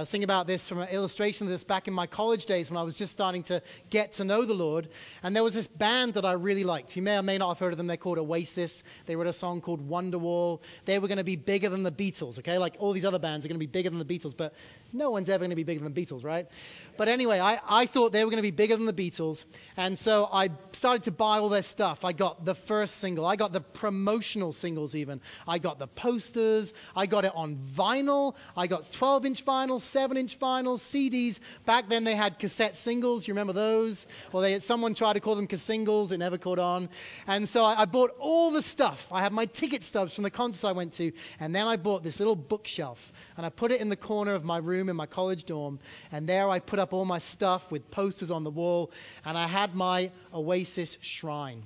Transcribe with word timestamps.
I 0.00 0.02
was 0.02 0.08
thinking 0.08 0.24
about 0.24 0.46
this 0.46 0.66
from 0.66 0.78
an 0.78 0.88
illustration 0.88 1.46
of 1.46 1.50
this 1.50 1.62
back 1.62 1.86
in 1.86 1.92
my 1.92 2.06
college 2.06 2.46
days 2.46 2.70
when 2.70 2.78
I 2.78 2.82
was 2.84 2.94
just 2.94 3.12
starting 3.12 3.42
to 3.44 3.60
get 3.90 4.14
to 4.14 4.24
know 4.24 4.46
the 4.46 4.54
Lord. 4.54 4.88
And 5.22 5.36
there 5.36 5.42
was 5.42 5.52
this 5.52 5.66
band 5.66 6.14
that 6.14 6.24
I 6.24 6.32
really 6.32 6.64
liked. 6.64 6.96
You 6.96 7.02
may 7.02 7.18
or 7.18 7.22
may 7.22 7.36
not 7.36 7.48
have 7.48 7.58
heard 7.58 7.74
of 7.74 7.76
them. 7.76 7.86
They're 7.86 7.98
called 7.98 8.16
Oasis. 8.16 8.82
They 9.04 9.14
wrote 9.14 9.26
a 9.26 9.34
song 9.34 9.60
called 9.60 9.86
Wonderwall. 9.86 10.60
They 10.86 10.98
were 10.98 11.06
going 11.06 11.18
to 11.18 11.24
be 11.24 11.36
bigger 11.36 11.68
than 11.68 11.82
the 11.82 11.92
Beatles, 11.92 12.38
okay? 12.38 12.56
Like 12.56 12.76
all 12.78 12.94
these 12.94 13.04
other 13.04 13.18
bands 13.18 13.44
are 13.44 13.50
going 13.50 13.56
to 13.56 13.66
be 13.66 13.66
bigger 13.66 13.90
than 13.90 13.98
the 13.98 14.06
Beatles, 14.06 14.34
but 14.34 14.54
no 14.90 15.10
one's 15.10 15.28
ever 15.28 15.40
going 15.40 15.50
to 15.50 15.56
be 15.56 15.64
bigger 15.64 15.84
than 15.84 15.92
the 15.92 16.00
Beatles, 16.00 16.24
right? 16.24 16.48
But 16.96 17.08
anyway, 17.08 17.38
I, 17.38 17.60
I 17.68 17.84
thought 17.84 18.12
they 18.12 18.24
were 18.24 18.30
going 18.30 18.42
to 18.42 18.42
be 18.42 18.52
bigger 18.52 18.78
than 18.78 18.86
the 18.86 18.94
Beatles. 18.94 19.44
And 19.76 19.98
so 19.98 20.26
I 20.32 20.48
started 20.72 21.02
to 21.04 21.10
buy 21.10 21.40
all 21.40 21.50
their 21.50 21.62
stuff. 21.62 22.06
I 22.06 22.12
got 22.12 22.46
the 22.46 22.54
first 22.54 22.96
single. 22.96 23.26
I 23.26 23.36
got 23.36 23.52
the 23.52 23.60
promotional 23.60 24.54
singles 24.54 24.94
even. 24.94 25.20
I 25.46 25.58
got 25.58 25.78
the 25.78 25.88
posters. 25.88 26.72
I 26.96 27.04
got 27.04 27.26
it 27.26 27.32
on 27.34 27.56
vinyl. 27.76 28.34
I 28.56 28.66
got 28.66 28.90
12 28.92 29.26
inch 29.26 29.44
vinyl, 29.44 29.82
7 29.90 30.16
inch 30.16 30.38
vinyl, 30.38 30.78
CDs. 30.78 31.38
Back 31.66 31.88
then 31.88 32.04
they 32.04 32.14
had 32.14 32.38
cassette 32.38 32.76
singles. 32.76 33.26
You 33.26 33.34
remember 33.34 33.52
those? 33.52 34.06
Well, 34.32 34.42
they 34.42 34.52
had 34.52 34.62
someone 34.62 34.94
tried 34.94 35.14
to 35.14 35.20
call 35.20 35.34
them 35.34 35.48
singles. 35.58 36.12
It 36.12 36.18
never 36.18 36.38
caught 36.38 36.58
on. 36.58 36.88
And 37.26 37.48
so 37.48 37.64
I, 37.64 37.82
I 37.82 37.84
bought 37.84 38.10
all 38.18 38.50
the 38.50 38.62
stuff. 38.62 39.06
I 39.10 39.20
had 39.20 39.32
my 39.32 39.46
ticket 39.46 39.82
stubs 39.82 40.14
from 40.14 40.24
the 40.24 40.30
concerts 40.30 40.64
I 40.64 40.72
went 40.72 40.94
to. 40.94 41.12
And 41.38 41.54
then 41.54 41.66
I 41.66 41.76
bought 41.76 42.02
this 42.02 42.18
little 42.18 42.36
bookshelf. 42.36 43.12
And 43.36 43.44
I 43.44 43.50
put 43.50 43.72
it 43.72 43.80
in 43.80 43.88
the 43.88 43.96
corner 43.96 44.34
of 44.34 44.44
my 44.44 44.58
room 44.58 44.88
in 44.88 44.96
my 44.96 45.06
college 45.06 45.44
dorm. 45.44 45.78
And 46.12 46.28
there 46.28 46.48
I 46.48 46.60
put 46.60 46.78
up 46.78 46.92
all 46.92 47.04
my 47.04 47.18
stuff 47.18 47.70
with 47.70 47.90
posters 47.90 48.30
on 48.30 48.44
the 48.44 48.50
wall. 48.50 48.92
And 49.24 49.36
I 49.36 49.46
had 49.46 49.74
my 49.74 50.10
Oasis 50.32 50.96
shrine. 51.00 51.64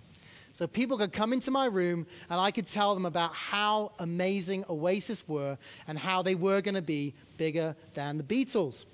So 0.54 0.68
people 0.68 0.98
could 0.98 1.12
come 1.12 1.32
into 1.32 1.50
my 1.50 1.66
room 1.66 2.06
and 2.30 2.40
I 2.40 2.52
could 2.52 2.68
tell 2.68 2.94
them 2.94 3.06
about 3.06 3.34
how 3.34 3.90
amazing 3.98 4.64
Oasis 4.70 5.26
were 5.26 5.58
and 5.88 5.98
how 5.98 6.22
they 6.22 6.36
were 6.36 6.60
going 6.60 6.76
to 6.76 6.82
be 6.82 7.14
bigger 7.36 7.74
than 7.94 8.18
the 8.18 8.22
Beatles. 8.22 8.84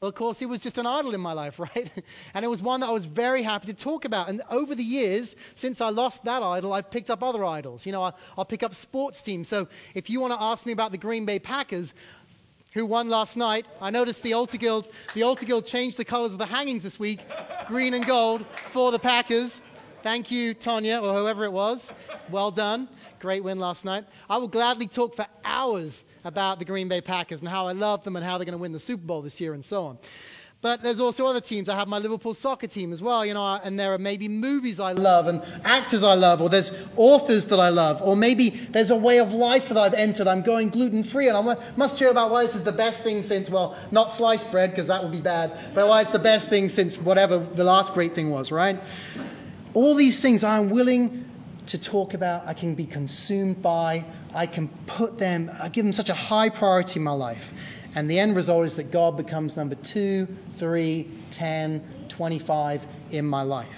Well, 0.00 0.08
of 0.08 0.14
course, 0.14 0.40
it 0.40 0.46
was 0.46 0.60
just 0.60 0.78
an 0.78 0.86
idol 0.86 1.12
in 1.12 1.20
my 1.20 1.34
life, 1.34 1.58
right? 1.58 1.90
And 2.32 2.42
it 2.42 2.48
was 2.48 2.62
one 2.62 2.80
that 2.80 2.88
I 2.88 2.92
was 2.92 3.04
very 3.04 3.42
happy 3.42 3.66
to 3.66 3.74
talk 3.74 4.06
about. 4.06 4.30
And 4.30 4.40
over 4.50 4.74
the 4.74 4.82
years, 4.82 5.36
since 5.56 5.82
I 5.82 5.90
lost 5.90 6.24
that 6.24 6.42
idol, 6.42 6.72
I've 6.72 6.90
picked 6.90 7.10
up 7.10 7.22
other 7.22 7.44
idols. 7.44 7.84
You 7.84 7.92
know, 7.92 8.02
I'll, 8.04 8.16
I'll 8.38 8.46
pick 8.46 8.62
up 8.62 8.74
sports 8.74 9.20
teams. 9.20 9.46
So 9.46 9.68
if 9.94 10.08
you 10.08 10.22
want 10.22 10.32
to 10.32 10.40
ask 10.40 10.64
me 10.64 10.72
about 10.72 10.90
the 10.90 10.98
Green 10.98 11.26
Bay 11.26 11.38
Packers, 11.38 11.92
who 12.72 12.86
won 12.86 13.10
last 13.10 13.36
night, 13.36 13.66
I 13.78 13.90
noticed 13.90 14.22
the 14.22 14.32
Altar 14.32 14.56
Guild, 14.56 14.88
the 15.12 15.24
Altar 15.24 15.44
Guild 15.44 15.66
changed 15.66 15.98
the 15.98 16.06
colors 16.06 16.32
of 16.32 16.38
the 16.38 16.46
hangings 16.46 16.82
this 16.82 16.98
week, 16.98 17.20
green 17.66 17.92
and 17.92 18.06
gold 18.06 18.46
for 18.70 18.92
the 18.92 18.98
Packers. 18.98 19.60
Thank 20.02 20.30
you, 20.30 20.54
Tonya, 20.54 21.02
or 21.02 21.18
whoever 21.18 21.44
it 21.44 21.52
was. 21.52 21.92
Well 22.30 22.50
done. 22.50 22.88
Great 23.18 23.44
win 23.44 23.58
last 23.58 23.84
night. 23.84 24.06
I 24.30 24.38
will 24.38 24.48
gladly 24.48 24.86
talk 24.86 25.14
for 25.14 25.26
hours 25.44 26.04
about 26.24 26.58
the 26.58 26.64
Green 26.64 26.88
Bay 26.88 27.02
Packers 27.02 27.40
and 27.40 27.48
how 27.48 27.66
I 27.66 27.72
love 27.72 28.02
them 28.04 28.16
and 28.16 28.24
how 28.24 28.38
they're 28.38 28.46
going 28.46 28.52
to 28.52 28.58
win 28.58 28.72
the 28.72 28.80
Super 28.80 29.04
Bowl 29.04 29.20
this 29.20 29.40
year 29.42 29.52
and 29.52 29.62
so 29.62 29.84
on. 29.86 29.98
But 30.62 30.82
there's 30.82 31.00
also 31.00 31.26
other 31.26 31.40
teams. 31.40 31.68
I 31.68 31.76
have 31.76 31.88
my 31.88 31.98
Liverpool 31.98 32.34
soccer 32.34 32.66
team 32.66 32.92
as 32.92 33.00
well, 33.00 33.24
you 33.24 33.34
know, 33.34 33.46
and 33.62 33.78
there 33.78 33.94
are 33.94 33.98
maybe 33.98 34.28
movies 34.28 34.78
I 34.78 34.92
love 34.92 35.26
and 35.26 35.42
actors 35.64 36.02
I 36.02 36.14
love, 36.14 36.42
or 36.42 36.50
there's 36.50 36.70
authors 36.96 37.46
that 37.46 37.58
I 37.58 37.70
love, 37.70 38.02
or 38.02 38.14
maybe 38.14 38.50
there's 38.50 38.90
a 38.90 38.96
way 38.96 39.20
of 39.20 39.32
life 39.32 39.68
that 39.68 39.78
I've 39.78 39.94
entered. 39.94 40.26
I'm 40.26 40.42
going 40.42 40.68
gluten 40.68 41.02
free, 41.02 41.28
and 41.28 41.36
I 41.36 41.72
must 41.76 41.98
share 41.98 42.10
about 42.10 42.30
why 42.30 42.42
this 42.42 42.54
is 42.54 42.62
the 42.62 42.72
best 42.72 43.02
thing 43.02 43.22
since, 43.22 43.48
well, 43.48 43.76
not 43.90 44.12
sliced 44.12 44.50
bread, 44.50 44.70
because 44.70 44.88
that 44.88 45.02
would 45.02 45.12
be 45.12 45.22
bad, 45.22 45.74
but 45.74 45.88
why 45.88 46.02
it's 46.02 46.10
the 46.10 46.18
best 46.18 46.50
thing 46.50 46.68
since 46.68 46.98
whatever 46.98 47.38
the 47.38 47.64
last 47.64 47.94
great 47.94 48.14
thing 48.14 48.30
was, 48.30 48.52
right? 48.52 48.78
All 49.72 49.94
these 49.94 50.20
things 50.20 50.42
I'm 50.42 50.70
willing 50.70 51.24
to 51.66 51.78
talk 51.78 52.14
about, 52.14 52.46
I 52.46 52.54
can 52.54 52.74
be 52.74 52.86
consumed 52.86 53.62
by, 53.62 54.04
I 54.34 54.46
can 54.46 54.68
put 54.86 55.18
them, 55.18 55.50
I 55.60 55.68
give 55.68 55.84
them 55.84 55.92
such 55.92 56.08
a 56.08 56.14
high 56.14 56.48
priority 56.48 56.98
in 56.98 57.04
my 57.04 57.12
life. 57.12 57.52
And 57.94 58.10
the 58.10 58.18
end 58.18 58.34
result 58.34 58.66
is 58.66 58.74
that 58.74 58.90
God 58.90 59.16
becomes 59.16 59.56
number 59.56 59.76
two, 59.76 60.26
three, 60.56 61.08
10, 61.30 62.06
25 62.08 62.84
in 63.10 63.24
my 63.24 63.42
life. 63.42 63.68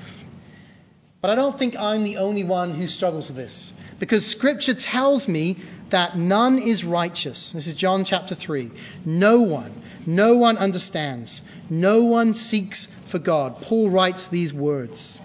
But 1.20 1.30
I 1.30 1.34
don't 1.34 1.58
think 1.58 1.76
I'm 1.76 2.02
the 2.02 2.16
only 2.16 2.44
one 2.44 2.74
who 2.74 2.88
struggles 2.88 3.28
with 3.28 3.36
this. 3.36 3.72
Because 3.98 4.26
scripture 4.26 4.74
tells 4.74 5.28
me 5.28 5.58
that 5.90 6.16
none 6.16 6.58
is 6.58 6.84
righteous. 6.84 7.52
This 7.52 7.68
is 7.68 7.74
John 7.74 8.04
chapter 8.04 8.34
3. 8.34 8.70
No 9.04 9.42
one, 9.42 9.82
no 10.04 10.36
one 10.36 10.58
understands. 10.58 11.42
No 11.70 12.04
one 12.04 12.34
seeks 12.34 12.88
for 13.06 13.18
God. 13.18 13.62
Paul 13.62 13.90
writes 13.90 14.26
these 14.26 14.52
words. 14.52 15.20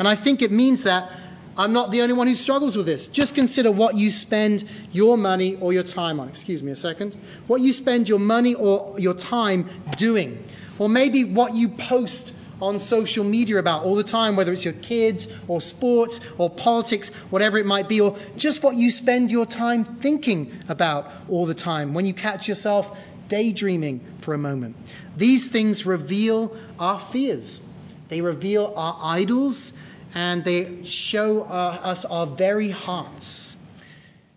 And 0.00 0.08
I 0.08 0.16
think 0.16 0.40
it 0.40 0.50
means 0.50 0.84
that 0.84 1.12
I'm 1.58 1.74
not 1.74 1.90
the 1.90 2.00
only 2.00 2.14
one 2.14 2.26
who 2.26 2.34
struggles 2.34 2.74
with 2.74 2.86
this. 2.86 3.06
Just 3.06 3.34
consider 3.34 3.70
what 3.70 3.96
you 3.96 4.10
spend 4.10 4.66
your 4.92 5.18
money 5.18 5.56
or 5.56 5.74
your 5.74 5.82
time 5.82 6.20
on. 6.20 6.28
Excuse 6.30 6.62
me 6.62 6.72
a 6.72 6.76
second. 6.76 7.14
What 7.46 7.60
you 7.60 7.74
spend 7.74 8.08
your 8.08 8.18
money 8.18 8.54
or 8.54 8.98
your 8.98 9.12
time 9.12 9.68
doing. 9.98 10.42
Or 10.78 10.88
maybe 10.88 11.24
what 11.24 11.52
you 11.52 11.68
post 11.68 12.32
on 12.62 12.78
social 12.78 13.24
media 13.24 13.58
about 13.58 13.84
all 13.84 13.94
the 13.94 14.02
time, 14.02 14.36
whether 14.36 14.54
it's 14.54 14.64
your 14.64 14.72
kids 14.72 15.28
or 15.48 15.60
sports 15.60 16.18
or 16.38 16.48
politics, 16.48 17.10
whatever 17.28 17.58
it 17.58 17.66
might 17.66 17.86
be, 17.86 18.00
or 18.00 18.16
just 18.38 18.62
what 18.62 18.76
you 18.76 18.90
spend 18.90 19.30
your 19.30 19.44
time 19.44 19.84
thinking 19.84 20.50
about 20.70 21.12
all 21.28 21.44
the 21.44 21.52
time 21.52 21.92
when 21.92 22.06
you 22.06 22.14
catch 22.14 22.48
yourself 22.48 22.98
daydreaming 23.28 24.00
for 24.22 24.32
a 24.32 24.38
moment. 24.38 24.76
These 25.18 25.48
things 25.48 25.84
reveal 25.84 26.56
our 26.78 26.98
fears. 26.98 27.60
They 28.08 28.22
reveal 28.22 28.72
our 28.76 28.98
idols 29.02 29.72
and 30.14 30.44
they 30.44 30.84
show 30.84 31.42
uh, 31.42 31.78
us 31.82 32.04
our 32.04 32.26
very 32.26 32.70
hearts. 32.70 33.56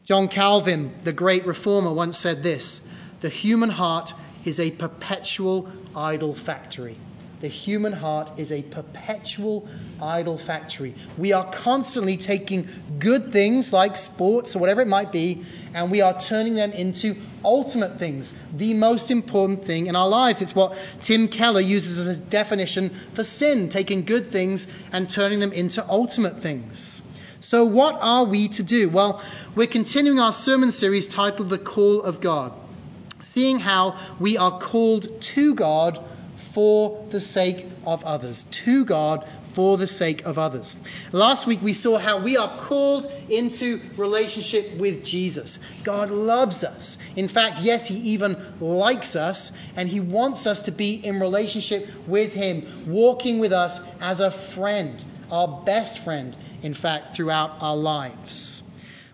John 0.05 0.27
Calvin, 0.27 0.93
the 1.03 1.13
great 1.13 1.45
reformer, 1.45 1.93
once 1.93 2.17
said 2.17 2.43
this 2.43 2.81
The 3.21 3.29
human 3.29 3.69
heart 3.69 4.13
is 4.45 4.59
a 4.59 4.71
perpetual 4.71 5.69
idol 5.95 6.35
factory. 6.35 6.97
The 7.43 7.49
human 7.49 7.91
heart 7.91 8.39
is 8.39 8.53
a 8.53 8.61
perpetual 8.61 9.67
idol 10.01 10.37
factory. 10.37 10.95
We 11.17 11.33
are 11.33 11.51
constantly 11.51 12.15
taking 12.15 12.69
good 12.99 13.33
things 13.33 13.73
like 13.73 13.97
sports 13.97 14.55
or 14.55 14.59
whatever 14.59 14.79
it 14.79 14.87
might 14.87 15.11
be, 15.11 15.43
and 15.73 15.91
we 15.91 16.01
are 16.01 16.17
turning 16.17 16.55
them 16.55 16.71
into 16.71 17.15
ultimate 17.43 17.99
things, 17.99 18.33
the 18.55 18.73
most 18.73 19.11
important 19.11 19.65
thing 19.65 19.87
in 19.87 19.95
our 19.95 20.07
lives. 20.07 20.41
It's 20.41 20.55
what 20.55 20.77
Tim 21.01 21.27
Keller 21.27 21.61
uses 21.61 21.99
as 21.99 22.17
a 22.17 22.19
definition 22.19 22.91
for 23.13 23.23
sin, 23.23 23.69
taking 23.69 24.05
good 24.05 24.29
things 24.31 24.67
and 24.91 25.09
turning 25.09 25.39
them 25.39 25.51
into 25.51 25.87
ultimate 25.87 26.37
things. 26.37 27.01
So, 27.39 27.65
what 27.65 27.95
are 27.99 28.23
we 28.23 28.47
to 28.49 28.63
do? 28.63 28.89
Well, 28.89 29.21
we're 29.55 29.67
continuing 29.67 30.19
our 30.19 30.31
sermon 30.31 30.71
series 30.71 31.07
titled 31.07 31.49
The 31.49 31.57
Call 31.57 32.01
of 32.01 32.21
God, 32.21 32.53
seeing 33.19 33.59
how 33.59 33.97
we 34.19 34.37
are 34.37 34.59
called 34.59 35.21
to 35.21 35.53
God 35.53 36.03
for 36.53 37.05
the 37.09 37.19
sake 37.19 37.65
of 37.85 38.03
others. 38.03 38.43
To 38.51 38.85
God 38.85 39.27
for 39.53 39.77
the 39.77 39.87
sake 39.87 40.25
of 40.25 40.37
others. 40.37 40.75
Last 41.11 41.45
week 41.45 41.61
we 41.61 41.73
saw 41.73 41.97
how 41.97 42.21
we 42.21 42.37
are 42.37 42.57
called 42.57 43.11
into 43.29 43.81
relationship 43.97 44.77
with 44.77 45.03
Jesus. 45.03 45.59
God 45.83 46.09
loves 46.09 46.63
us. 46.63 46.97
In 47.15 47.27
fact, 47.27 47.61
yes, 47.61 47.87
He 47.87 47.95
even 48.13 48.37
likes 48.59 49.15
us, 49.15 49.51
and 49.75 49.87
He 49.87 49.99
wants 49.99 50.47
us 50.47 50.63
to 50.63 50.71
be 50.71 50.95
in 50.95 51.19
relationship 51.19 51.87
with 52.07 52.33
Him, 52.33 52.85
walking 52.87 53.39
with 53.39 53.53
us 53.53 53.79
as 54.01 54.19
a 54.19 54.31
friend, 54.31 55.03
our 55.31 55.61
best 55.65 55.99
friend, 55.99 56.35
in 56.61 56.73
fact, 56.73 57.15
throughout 57.15 57.61
our 57.61 57.77
lives. 57.77 58.63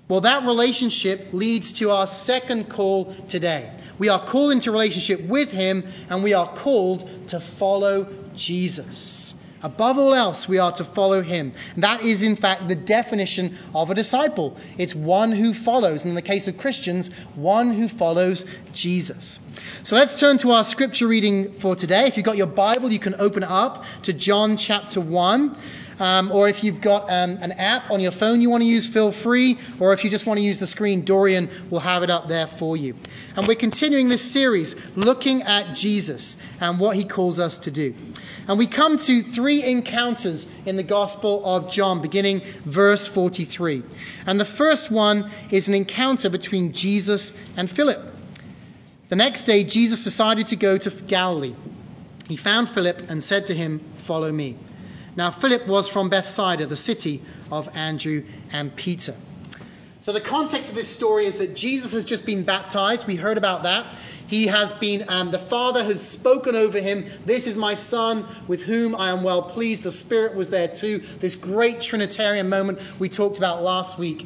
Well, 0.07 0.21
that 0.21 0.45
relationship 0.45 1.27
leads 1.33 1.73
to 1.73 1.91
our 1.91 2.07
second 2.07 2.69
call 2.69 3.13
today. 3.27 3.71
We 3.99 4.09
are 4.09 4.19
called 4.19 4.53
into 4.53 4.71
relationship 4.71 5.21
with 5.21 5.51
Him, 5.51 5.85
and 6.09 6.23
we 6.23 6.33
are 6.33 6.47
called 6.47 7.07
to 7.27 7.39
follow 7.39 8.07
Jesus. 8.35 9.35
Above 9.61 9.97
all 9.97 10.13
else, 10.13 10.47
we 10.47 10.57
are 10.57 10.71
to 10.71 10.85
follow 10.85 11.21
him. 11.21 11.53
That 11.75 12.03
is, 12.03 12.23
in 12.23 12.37
fact, 12.37 12.69
the 12.69 12.75
definition 12.75 13.57
of 13.75 13.91
a 13.91 13.95
disciple. 13.95 14.55
It's 14.77 14.95
one 14.95 15.33
who 15.33 15.53
follows. 15.53 16.05
In 16.05 16.15
the 16.15 16.21
case 16.21 16.47
of 16.47 16.57
Christians, 16.57 17.09
one 17.35 17.73
who 17.73 17.89
follows 17.89 18.45
Jesus. 18.71 19.39
So 19.83 19.97
let's 19.97 20.17
turn 20.17 20.37
to 20.39 20.51
our 20.51 20.63
scripture 20.63 21.07
reading 21.07 21.59
for 21.59 21.75
today. 21.75 22.07
If 22.07 22.15
you've 22.15 22.25
got 22.25 22.37
your 22.37 22.47
Bible, 22.47 22.91
you 22.91 22.99
can 22.99 23.15
open 23.19 23.43
it 23.43 23.49
up 23.49 23.83
to 24.03 24.13
John 24.13 24.55
chapter 24.55 25.01
1. 25.01 25.57
Um, 25.99 26.31
or 26.31 26.47
if 26.47 26.63
you've 26.63 26.81
got 26.81 27.09
um, 27.09 27.37
an 27.41 27.51
app 27.53 27.91
on 27.91 27.99
your 27.99 28.11
phone 28.11 28.41
you 28.41 28.49
want 28.49 28.63
to 28.63 28.67
use, 28.67 28.87
feel 28.87 29.11
free. 29.11 29.57
Or 29.79 29.93
if 29.93 30.03
you 30.03 30.09
just 30.09 30.25
want 30.25 30.39
to 30.39 30.43
use 30.43 30.57
the 30.57 30.67
screen, 30.67 31.03
Dorian 31.03 31.49
will 31.69 31.81
have 31.81 32.03
it 32.03 32.09
up 32.09 32.27
there 32.27 32.47
for 32.47 32.77
you. 32.77 32.95
And 33.35 33.47
we're 33.47 33.55
continuing 33.55 34.07
this 34.07 34.21
series 34.21 34.75
looking 34.95 35.43
at 35.43 35.75
Jesus 35.75 36.37
and 36.59 36.79
what 36.79 36.95
he 36.95 37.03
calls 37.03 37.39
us 37.39 37.59
to 37.59 37.71
do. 37.71 37.93
And 38.47 38.57
we 38.57 38.67
come 38.67 38.97
to 38.97 39.21
three 39.21 39.63
encounters 39.63 40.47
in 40.65 40.77
the 40.77 40.83
Gospel 40.83 41.45
of 41.45 41.71
John, 41.71 42.01
beginning 42.01 42.41
verse 42.63 43.05
43. 43.05 43.83
And 44.25 44.39
the 44.39 44.45
first 44.45 44.89
one 44.89 45.29
is 45.51 45.67
an 45.67 45.73
encounter 45.73 46.29
between 46.29 46.71
Jesus 46.73 47.33
and 47.57 47.69
Philip. 47.69 47.99
The 49.09 49.15
next 49.15 49.45
day, 49.45 49.63
Jesus 49.63 50.03
decided 50.03 50.47
to 50.47 50.55
go 50.55 50.77
to 50.77 50.91
Galilee. 50.91 51.55
He 52.27 52.37
found 52.37 52.69
Philip 52.69 53.09
and 53.09 53.23
said 53.23 53.47
to 53.47 53.55
him, 53.55 53.81
Follow 54.05 54.31
me. 54.31 54.55
Now, 55.19 55.31
Philip 55.31 55.67
was 55.67 55.89
from 55.89 56.07
Bethsaida, 56.07 56.65
the 56.65 56.77
city 56.77 57.21
of 57.51 57.75
Andrew 57.75 58.23
and 58.53 58.73
Peter. 58.73 59.13
So, 59.99 60.13
the 60.13 60.21
context 60.21 60.69
of 60.69 60.77
this 60.77 60.87
story 60.87 61.25
is 61.25 61.35
that 61.39 61.57
Jesus 61.57 61.91
has 61.91 62.05
just 62.05 62.25
been 62.25 62.43
baptized. 62.43 63.05
We 63.05 63.17
heard 63.17 63.37
about 63.37 63.63
that. 63.63 63.85
He 64.27 64.47
has 64.47 64.71
been, 64.71 65.09
um, 65.09 65.31
the 65.31 65.37
Father 65.37 65.83
has 65.83 66.01
spoken 66.01 66.55
over 66.55 66.79
him. 66.79 67.05
This 67.25 67.47
is 67.47 67.57
my 67.57 67.75
Son 67.75 68.25
with 68.47 68.63
whom 68.63 68.95
I 68.95 69.09
am 69.09 69.23
well 69.23 69.43
pleased. 69.43 69.83
The 69.83 69.91
Spirit 69.91 70.35
was 70.35 70.51
there 70.51 70.69
too. 70.69 70.99
This 71.19 71.35
great 71.35 71.81
Trinitarian 71.81 72.47
moment 72.47 72.79
we 72.97 73.09
talked 73.09 73.39
about 73.39 73.61
last 73.61 73.99
week. 73.99 74.25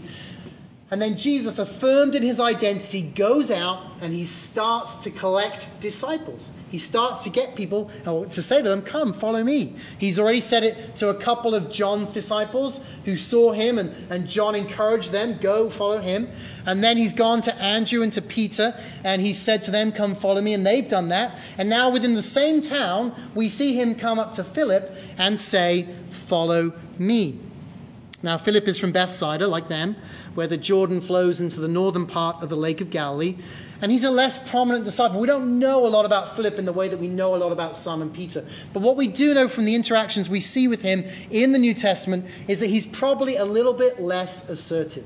And 0.93 1.01
then 1.01 1.17
Jesus, 1.17 1.57
affirmed 1.57 2.13
in 2.13 2.21
his 2.21 2.39
identity, 2.39 3.01
goes 3.01 3.49
out 3.49 3.81
and 3.99 4.13
he 4.13 4.25
starts 4.25 4.97
to 4.97 5.09
collect 5.09 5.67
disciples. 5.79 6.51
He 6.69 6.77
starts 6.77 7.23
to 7.23 7.31
get 7.31 7.55
people 7.55 7.89
to 8.05 8.43
say 8.43 8.61
to 8.61 8.69
them, 8.69 8.83
Come, 8.83 9.13
follow 9.13 9.43
me. 9.43 9.77
He's 9.97 10.19
already 10.19 10.41
said 10.41 10.63
it 10.63 10.97
to 10.97 11.09
a 11.09 11.15
couple 11.15 11.55
of 11.55 11.71
John's 11.71 12.13
disciples 12.13 12.79
who 13.05 13.17
saw 13.17 13.53
him, 13.53 13.79
and, 13.79 13.91
and 14.11 14.27
John 14.27 14.53
encouraged 14.53 15.11
them, 15.11 15.39
Go, 15.41 15.71
follow 15.71 15.97
him. 15.97 16.29
And 16.67 16.83
then 16.83 16.95
he's 16.97 17.13
gone 17.13 17.41
to 17.41 17.55
Andrew 17.55 18.03
and 18.03 18.13
to 18.13 18.21
Peter, 18.21 18.79
and 19.03 19.19
he 19.19 19.33
said 19.33 19.63
to 19.63 19.71
them, 19.71 19.93
Come, 19.93 20.13
follow 20.13 20.41
me. 20.41 20.53
And 20.53 20.63
they've 20.63 20.87
done 20.87 21.09
that. 21.09 21.39
And 21.57 21.71
now 21.71 21.89
within 21.89 22.13
the 22.13 22.21
same 22.21 22.61
town, 22.61 23.15
we 23.33 23.49
see 23.49 23.73
him 23.73 23.95
come 23.95 24.19
up 24.19 24.33
to 24.33 24.43
Philip 24.43 24.95
and 25.17 25.39
say, 25.39 25.87
Follow 26.27 26.71
me. 26.99 27.39
Now, 28.21 28.37
Philip 28.37 28.69
is 28.69 28.79
from 28.79 28.93
Bethsaida, 28.93 29.47
like 29.47 29.67
them 29.67 29.97
where 30.35 30.47
the 30.47 30.57
Jordan 30.57 31.01
flows 31.01 31.39
into 31.39 31.59
the 31.59 31.67
northern 31.67 32.07
part 32.07 32.41
of 32.41 32.49
the 32.49 32.55
Lake 32.55 32.81
of 32.81 32.89
Galilee. 32.89 33.37
And 33.81 33.91
he's 33.91 34.03
a 34.03 34.11
less 34.11 34.37
prominent 34.49 34.85
disciple. 34.85 35.19
We 35.19 35.27
don't 35.27 35.59
know 35.59 35.85
a 35.85 35.89
lot 35.89 36.05
about 36.05 36.35
Philip 36.35 36.57
in 36.57 36.65
the 36.65 36.73
way 36.73 36.89
that 36.89 36.99
we 36.99 37.07
know 37.07 37.35
a 37.35 37.37
lot 37.37 37.51
about 37.51 37.75
Simon 37.75 38.11
Peter. 38.11 38.45
But 38.71 38.81
what 38.81 38.95
we 38.95 39.09
do 39.09 39.33
know 39.33 39.47
from 39.47 39.65
the 39.65 39.75
interactions 39.75 40.29
we 40.29 40.39
see 40.39 40.67
with 40.67 40.81
him 40.81 41.05
in 41.29 41.51
the 41.51 41.59
New 41.59 41.73
Testament 41.73 42.25
is 42.47 42.61
that 42.61 42.67
he's 42.67 42.85
probably 42.85 43.35
a 43.35 43.45
little 43.45 43.73
bit 43.73 43.99
less 43.99 44.49
assertive. 44.49 45.05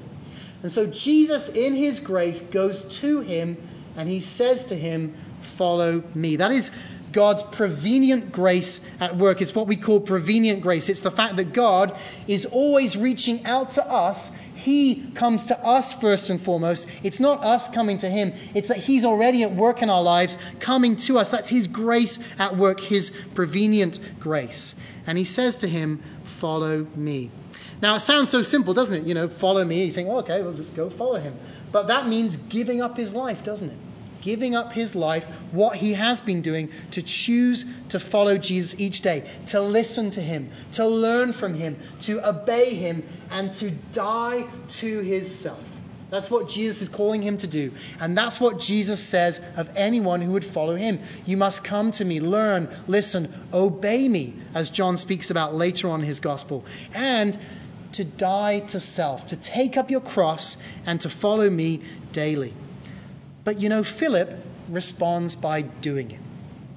And 0.63 0.71
so 0.71 0.88
Jesus, 0.88 1.50
in 1.50 1.75
his 1.75 2.00
grace, 2.00 2.41
goes 2.41 2.83
to 3.00 3.21
him 3.21 3.57
and 3.95 4.07
he 4.07 4.21
says 4.21 4.68
to 4.68 4.75
him, 4.75 5.15
Follow 5.41 6.03
me. 6.13 6.38
That 6.38 6.51
is 6.51 6.71
God's 7.12 7.44
prevenient 7.44 8.31
grace 8.31 8.79
at 9.00 9.18
work. 9.18 9.41
It's 9.41 9.56
what 9.56 9.68
we 9.68 9.75
call 9.75 10.00
prevenient 10.00 10.62
grace. 10.62 10.89
It's 10.89 11.00
the 11.00 11.12
fact 11.12 11.38
that 11.38 11.53
God 11.53 11.97
is 12.27 12.45
always 12.45 12.97
reaching 12.97 13.45
out 13.45 13.71
to 13.71 13.88
us 13.88 14.31
he 14.57 15.12
comes 15.12 15.45
to 15.45 15.59
us 15.63 15.94
first 15.94 16.31
and 16.31 16.42
foremost. 16.42 16.88
It's 17.04 17.19
not 17.19 17.44
us 17.44 17.69
coming 17.69 18.00
to 18.00 18.09
Him, 18.09 18.33
it's 18.56 18.69
that 18.69 18.77
He's 18.77 19.06
already 19.06 19.44
at 19.44 19.56
work 19.56 19.83
in 19.83 19.89
our 19.89 20.01
lives, 20.01 20.36
coming 20.59 20.98
to 20.98 21.19
us. 21.19 21.30
That's 21.30 21.50
His 21.50 21.68
grace 21.68 22.18
at 22.39 22.57
work, 22.57 22.80
His 22.80 23.12
prevenient 23.36 24.00
grace. 24.19 24.75
And 25.06 25.18
He 25.18 25.25
says 25.25 25.57
to 25.57 25.68
him, 25.68 26.04
Follow 26.39 26.88
me. 26.95 27.30
Now, 27.81 27.95
it 27.95 28.00
sounds 28.00 28.30
so 28.30 28.42
simple, 28.42 28.74
doesn't 28.74 28.94
it? 28.94 29.04
You 29.07 29.13
know, 29.13 29.30
follow 29.30 29.63
me. 29.63 29.86
You 29.86 29.94
think, 29.94 30.09
well, 30.09 30.19
okay, 30.19 30.42
we'll 30.42 30.54
just 30.54 30.75
go 30.75 30.89
follow 30.89 31.19
Him. 31.19 31.36
But 31.71 31.88
that 31.88 32.07
means 32.07 32.36
giving 32.36 32.81
up 32.81 32.98
His 32.98 33.13
life, 33.13 33.44
doesn't 33.44 33.69
it? 33.69 33.77
Giving 34.22 34.56
up 34.56 34.74
his 34.74 34.96
life, 34.96 35.24
what 35.52 35.75
he 35.75 35.94
has 35.94 36.19
been 36.22 36.42
doing, 36.42 36.69
to 36.92 37.02
choose 37.02 37.66
to 37.90 38.00
follow 38.00 38.38
Jesus 38.38 38.80
each 38.80 39.02
day, 39.02 39.30
to 39.48 39.62
listen 39.62 40.12
to 40.12 40.22
him, 40.22 40.50
to 40.74 40.88
learn 40.88 41.34
from 41.34 41.54
him, 41.54 41.78
to 42.02 42.28
obey 42.28 42.74
him, 42.74 43.04
and 43.31 43.54
to 43.56 43.72
die 43.94 44.46
to 44.69 45.00
his 45.02 45.34
self. 45.34 45.60
That's 46.10 46.31
what 46.31 46.48
Jesus 46.48 46.84
is 46.84 46.90
calling 46.90 47.22
him 47.22 47.38
to 47.38 47.48
do. 47.48 47.74
And 48.00 48.18
that's 48.18 48.40
what 48.40 48.60
Jesus 48.60 49.02
says 49.02 49.42
of 49.58 49.75
anyone 49.75 50.22
who 50.22 50.31
would 50.31 50.46
follow 50.46 50.75
him. 50.75 51.00
You 51.25 51.36
must 51.36 51.66
come 51.66 51.92
to 51.92 52.06
me, 52.06 52.22
learn, 52.22 52.70
listen, 52.88 53.34
obey 53.52 54.08
me, 54.08 54.34
as 54.54 54.70
John 54.70 54.96
speaks 54.96 55.31
about 55.31 55.54
later 55.54 55.90
on 55.90 56.00
in 56.00 56.06
his 56.06 56.22
gospel. 56.22 56.63
And 56.94 57.38
to 57.94 58.06
die 58.06 58.60
to 58.60 58.80
self, 58.80 59.28
to 59.28 59.36
take 59.36 59.75
up 59.75 59.92
your 59.92 60.02
cross 60.02 60.56
and 60.86 61.02
to 61.02 61.10
follow 61.10 61.50
me 61.50 61.81
daily. 62.13 62.54
But 63.48 63.62
you 63.62 63.70
know, 63.70 63.82
Philip 63.82 64.30
responds 64.68 65.38
by 65.38 65.62
doing 65.62 66.12
it. 66.12 66.20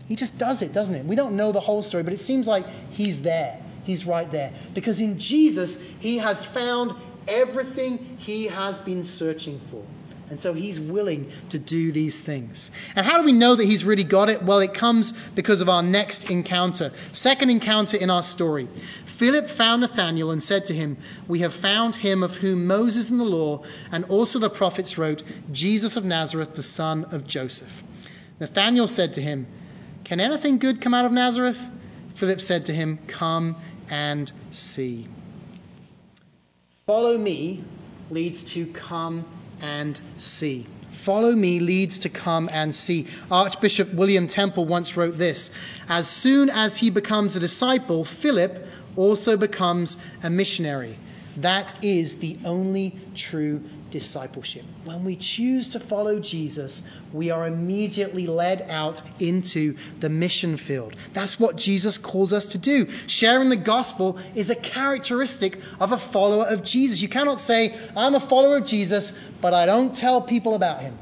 He 0.06 0.14
just 0.14 0.38
does 0.38 0.62
it, 0.62 0.72
doesn't 0.72 0.94
it? 0.94 1.04
We 1.04 1.16
don't 1.16 1.34
know 1.34 1.50
the 1.50 1.58
whole 1.58 1.82
story, 1.82 2.04
but 2.04 2.12
it 2.12 2.20
seems 2.20 2.46
like 2.46 2.64
he's 2.92 3.22
there. 3.22 3.60
He's 3.82 4.06
right 4.06 4.30
there. 4.30 4.52
Because 4.72 5.00
in 5.00 5.18
Jesus, 5.18 5.82
he 5.98 6.18
has 6.18 6.44
found 6.44 6.94
everything 7.26 8.18
he 8.20 8.46
has 8.46 8.78
been 8.78 9.02
searching 9.02 9.60
for. 9.72 9.82
And 10.30 10.40
so 10.40 10.54
he's 10.54 10.78
willing 10.78 11.32
to 11.48 11.58
do 11.58 11.90
these 11.90 12.18
things. 12.18 12.70
And 12.94 13.04
how 13.04 13.18
do 13.18 13.24
we 13.24 13.32
know 13.32 13.56
that 13.56 13.64
he's 13.64 13.84
really 13.84 14.04
got 14.04 14.30
it? 14.30 14.44
Well, 14.44 14.60
it 14.60 14.74
comes 14.74 15.10
because 15.34 15.60
of 15.60 15.68
our 15.68 15.82
next 15.82 16.30
encounter. 16.30 16.92
Second 17.12 17.50
encounter 17.50 17.96
in 17.96 18.10
our 18.10 18.22
story. 18.22 18.68
Philip 19.06 19.50
found 19.50 19.80
Nathanael 19.80 20.30
and 20.30 20.40
said 20.40 20.66
to 20.66 20.74
him, 20.74 20.98
We 21.26 21.40
have 21.40 21.52
found 21.52 21.96
him 21.96 22.22
of 22.22 22.36
whom 22.36 22.68
Moses 22.68 23.10
in 23.10 23.18
the 23.18 23.24
law 23.24 23.64
and 23.90 24.04
also 24.04 24.38
the 24.38 24.48
prophets 24.48 24.96
wrote, 24.96 25.24
Jesus 25.50 25.96
of 25.96 26.04
Nazareth, 26.04 26.54
the 26.54 26.62
son 26.62 27.06
of 27.06 27.26
Joseph. 27.26 27.82
Nathanael 28.38 28.86
said 28.86 29.14
to 29.14 29.22
him, 29.22 29.48
Can 30.04 30.20
anything 30.20 30.58
good 30.58 30.80
come 30.80 30.94
out 30.94 31.06
of 31.06 31.12
Nazareth? 31.12 31.60
Philip 32.14 32.40
said 32.40 32.66
to 32.66 32.72
him, 32.72 33.00
Come 33.08 33.56
and 33.90 34.30
see. 34.52 35.08
Follow 36.86 37.18
me 37.18 37.64
leads 38.10 38.44
to 38.44 38.66
come 38.66 39.24
and 39.60 40.00
see. 40.16 40.66
Follow 40.90 41.32
me 41.34 41.60
leads 41.60 42.00
to 42.00 42.08
come 42.08 42.50
and 42.52 42.74
see. 42.74 43.06
Archbishop 43.30 43.94
William 43.94 44.28
Temple 44.28 44.66
once 44.66 44.96
wrote 44.96 45.16
this 45.16 45.50
As 45.88 46.08
soon 46.08 46.50
as 46.50 46.76
he 46.76 46.90
becomes 46.90 47.36
a 47.36 47.40
disciple, 47.40 48.04
Philip 48.04 48.66
also 48.96 49.36
becomes 49.36 49.96
a 50.22 50.30
missionary. 50.30 50.98
That 51.38 51.74
is 51.82 52.18
the 52.18 52.38
only 52.44 52.98
true 53.14 53.62
discipleship. 53.90 54.64
When 54.84 55.04
we 55.04 55.16
choose 55.16 55.70
to 55.70 55.80
follow 55.80 56.20
Jesus, 56.20 56.82
we 57.12 57.30
are 57.30 57.46
immediately 57.46 58.26
led 58.26 58.70
out 58.70 59.02
into 59.18 59.76
the 59.98 60.08
mission 60.08 60.56
field. 60.56 60.94
That's 61.12 61.38
what 61.40 61.56
Jesus 61.56 61.98
calls 61.98 62.32
us 62.32 62.46
to 62.46 62.58
do. 62.58 62.90
Sharing 63.06 63.48
the 63.48 63.56
gospel 63.56 64.18
is 64.34 64.50
a 64.50 64.54
characteristic 64.54 65.58
of 65.80 65.92
a 65.92 65.98
follower 65.98 66.46
of 66.46 66.62
Jesus. 66.62 67.02
You 67.02 67.08
cannot 67.08 67.40
say, 67.40 67.76
I'm 67.96 68.14
a 68.14 68.20
follower 68.20 68.58
of 68.58 68.66
Jesus, 68.66 69.12
but 69.40 69.54
I 69.54 69.66
don't 69.66 69.94
tell 69.94 70.22
people 70.22 70.54
about 70.54 70.80
him. 70.80 70.96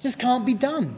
Just 0.00 0.18
can't 0.18 0.44
be 0.44 0.54
done. 0.54 0.94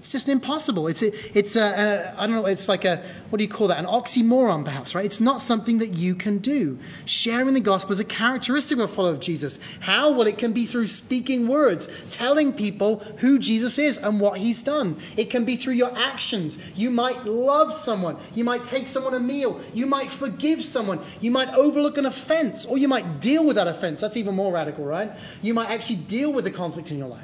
It's 0.00 0.12
just 0.12 0.30
impossible. 0.30 0.88
It's 0.88 1.02
a, 1.02 1.38
it's 1.38 1.56
a, 1.56 1.62
a, 1.62 2.14
I 2.18 2.26
don't 2.26 2.36
know, 2.36 2.46
it's 2.46 2.70
like 2.70 2.86
a, 2.86 3.04
what 3.28 3.38
do 3.38 3.44
you 3.44 3.50
call 3.50 3.68
that? 3.68 3.78
An 3.78 3.84
oxymoron, 3.84 4.64
perhaps, 4.64 4.94
right? 4.94 5.04
It's 5.04 5.20
not 5.20 5.42
something 5.42 5.80
that 5.80 5.90
you 5.90 6.14
can 6.14 6.38
do. 6.38 6.78
Sharing 7.04 7.52
the 7.52 7.60
gospel 7.60 7.92
is 7.92 8.00
a 8.00 8.04
characteristic 8.04 8.78
of 8.78 8.90
a 8.90 8.94
follower 8.94 9.12
of 9.12 9.20
Jesus. 9.20 9.58
How? 9.78 10.12
Well, 10.12 10.26
it 10.26 10.38
can 10.38 10.52
be 10.52 10.64
through 10.64 10.86
speaking 10.86 11.48
words, 11.48 11.86
telling 12.12 12.54
people 12.54 13.00
who 13.18 13.38
Jesus 13.38 13.76
is 13.78 13.98
and 13.98 14.20
what 14.20 14.38
he's 14.38 14.62
done. 14.62 14.96
It 15.18 15.28
can 15.28 15.44
be 15.44 15.58
through 15.58 15.74
your 15.74 15.96
actions. 15.96 16.56
You 16.74 16.90
might 16.90 17.26
love 17.26 17.74
someone. 17.74 18.16
You 18.34 18.44
might 18.44 18.64
take 18.64 18.88
someone 18.88 19.12
a 19.12 19.20
meal. 19.20 19.60
You 19.74 19.84
might 19.84 20.10
forgive 20.10 20.64
someone. 20.64 21.00
You 21.20 21.30
might 21.30 21.50
overlook 21.50 21.98
an 21.98 22.06
offense, 22.06 22.64
or 22.64 22.78
you 22.78 22.88
might 22.88 23.20
deal 23.20 23.44
with 23.44 23.56
that 23.56 23.68
offense. 23.68 24.00
That's 24.00 24.16
even 24.16 24.34
more 24.34 24.50
radical, 24.50 24.86
right? 24.86 25.12
You 25.42 25.52
might 25.52 25.68
actually 25.68 25.96
deal 25.96 26.32
with 26.32 26.44
the 26.44 26.50
conflict 26.50 26.90
in 26.90 26.96
your 26.96 27.08
life. 27.08 27.22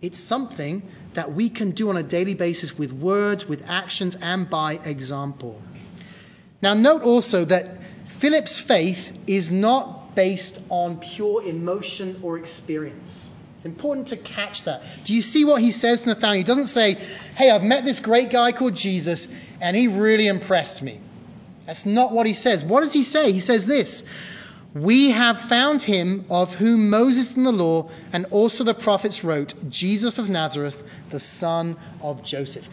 It's 0.00 0.20
something 0.20 0.82
that 1.14 1.32
we 1.32 1.48
can 1.48 1.72
do 1.72 1.90
on 1.90 1.96
a 1.96 2.02
daily 2.02 2.34
basis 2.34 2.76
with 2.76 2.92
words, 2.92 3.48
with 3.48 3.68
actions, 3.68 4.16
and 4.20 4.48
by 4.48 4.74
example. 4.74 5.60
Now, 6.62 6.74
note 6.74 7.02
also 7.02 7.44
that 7.46 7.78
Philip's 8.18 8.58
faith 8.58 9.16
is 9.26 9.50
not 9.50 10.14
based 10.14 10.60
on 10.68 10.98
pure 10.98 11.42
emotion 11.42 12.20
or 12.22 12.38
experience. 12.38 13.30
It's 13.56 13.66
important 13.66 14.08
to 14.08 14.16
catch 14.16 14.64
that. 14.64 14.82
Do 15.04 15.14
you 15.14 15.22
see 15.22 15.44
what 15.44 15.60
he 15.60 15.72
says 15.72 16.02
to 16.02 16.10
Nathaniel? 16.10 16.36
He 16.36 16.44
doesn't 16.44 16.66
say, 16.66 16.94
Hey, 17.36 17.50
I've 17.50 17.62
met 17.62 17.84
this 17.84 17.98
great 18.00 18.30
guy 18.30 18.52
called 18.52 18.74
Jesus, 18.74 19.28
and 19.60 19.76
he 19.76 19.88
really 19.88 20.26
impressed 20.26 20.82
me. 20.82 21.00
That's 21.66 21.86
not 21.86 22.12
what 22.12 22.26
he 22.26 22.34
says. 22.34 22.64
What 22.64 22.80
does 22.80 22.92
he 22.92 23.02
say? 23.02 23.32
He 23.32 23.40
says 23.40 23.64
this 23.66 24.04
we 24.74 25.10
have 25.10 25.40
found 25.40 25.82
him 25.82 26.24
of 26.30 26.54
whom 26.54 26.90
Moses 26.90 27.36
in 27.36 27.44
the 27.44 27.52
law 27.52 27.90
and 28.12 28.26
also 28.32 28.64
the 28.64 28.74
prophets 28.74 29.22
wrote, 29.22 29.54
Jesus 29.70 30.18
of 30.18 30.28
Nazareth, 30.28 30.82
the 31.10 31.20
son 31.20 31.76
of 32.02 32.24
Joseph. 32.24 32.68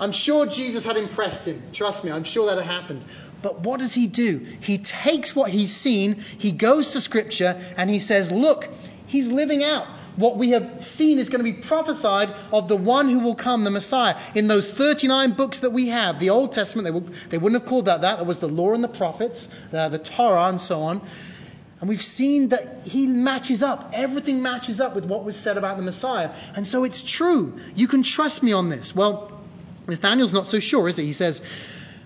I'm 0.00 0.12
sure 0.12 0.46
Jesus 0.46 0.84
had 0.84 0.96
impressed 0.96 1.46
him. 1.46 1.62
Trust 1.72 2.04
me, 2.04 2.10
I'm 2.10 2.24
sure 2.24 2.46
that 2.46 2.56
had 2.56 2.66
happened. 2.66 3.04
But 3.42 3.60
what 3.60 3.80
does 3.80 3.92
he 3.92 4.06
do? 4.06 4.38
He 4.38 4.78
takes 4.78 5.36
what 5.36 5.50
he's 5.50 5.72
seen, 5.74 6.14
he 6.38 6.50
goes 6.50 6.92
to 6.92 7.00
Scripture, 7.00 7.60
and 7.76 7.90
he 7.90 7.98
says, 7.98 8.32
Look, 8.32 8.68
he's 9.06 9.30
living 9.30 9.62
out 9.62 9.86
what 10.16 10.36
we 10.36 10.50
have 10.50 10.84
seen 10.84 11.18
is 11.18 11.28
going 11.28 11.44
to 11.44 11.52
be 11.52 11.60
prophesied 11.60 12.32
of 12.52 12.68
the 12.68 12.76
one 12.76 13.08
who 13.08 13.18
will 13.18 13.34
come, 13.34 13.64
the 13.64 13.70
Messiah. 13.70 14.16
In 14.34 14.46
those 14.46 14.70
39 14.70 15.32
books 15.32 15.60
that 15.60 15.70
we 15.70 15.88
have, 15.88 16.20
the 16.20 16.30
Old 16.30 16.52
Testament, 16.52 16.84
they, 17.30 17.38
wouldn't 17.38 17.60
have 17.60 17.68
called 17.68 17.86
that 17.86 18.02
that. 18.02 18.18
That 18.18 18.26
was 18.26 18.38
the 18.38 18.48
law 18.48 18.74
and 18.74 18.84
the 18.84 18.88
prophets, 18.88 19.48
the, 19.70 19.88
the 19.88 19.98
Torah, 19.98 20.48
and 20.48 20.60
so 20.60 20.82
on. 20.82 21.02
And 21.80 21.88
we've 21.88 22.02
seen 22.02 22.48
that 22.48 22.86
he 22.86 23.06
matches 23.06 23.62
up. 23.62 23.90
Everything 23.92 24.42
matches 24.42 24.80
up 24.80 24.94
with 24.94 25.04
what 25.04 25.24
was 25.24 25.36
said 25.36 25.58
about 25.58 25.76
the 25.76 25.82
Messiah. 25.82 26.30
And 26.54 26.66
so 26.66 26.84
it's 26.84 27.02
true. 27.02 27.58
You 27.74 27.88
can 27.88 28.02
trust 28.02 28.42
me 28.42 28.52
on 28.52 28.68
this. 28.68 28.94
Well, 28.94 29.32
Nathaniel's 29.86 30.32
not 30.32 30.46
so 30.46 30.60
sure, 30.60 30.88
is 30.88 30.96
he? 30.96 31.04
He 31.04 31.12
says, 31.12 31.42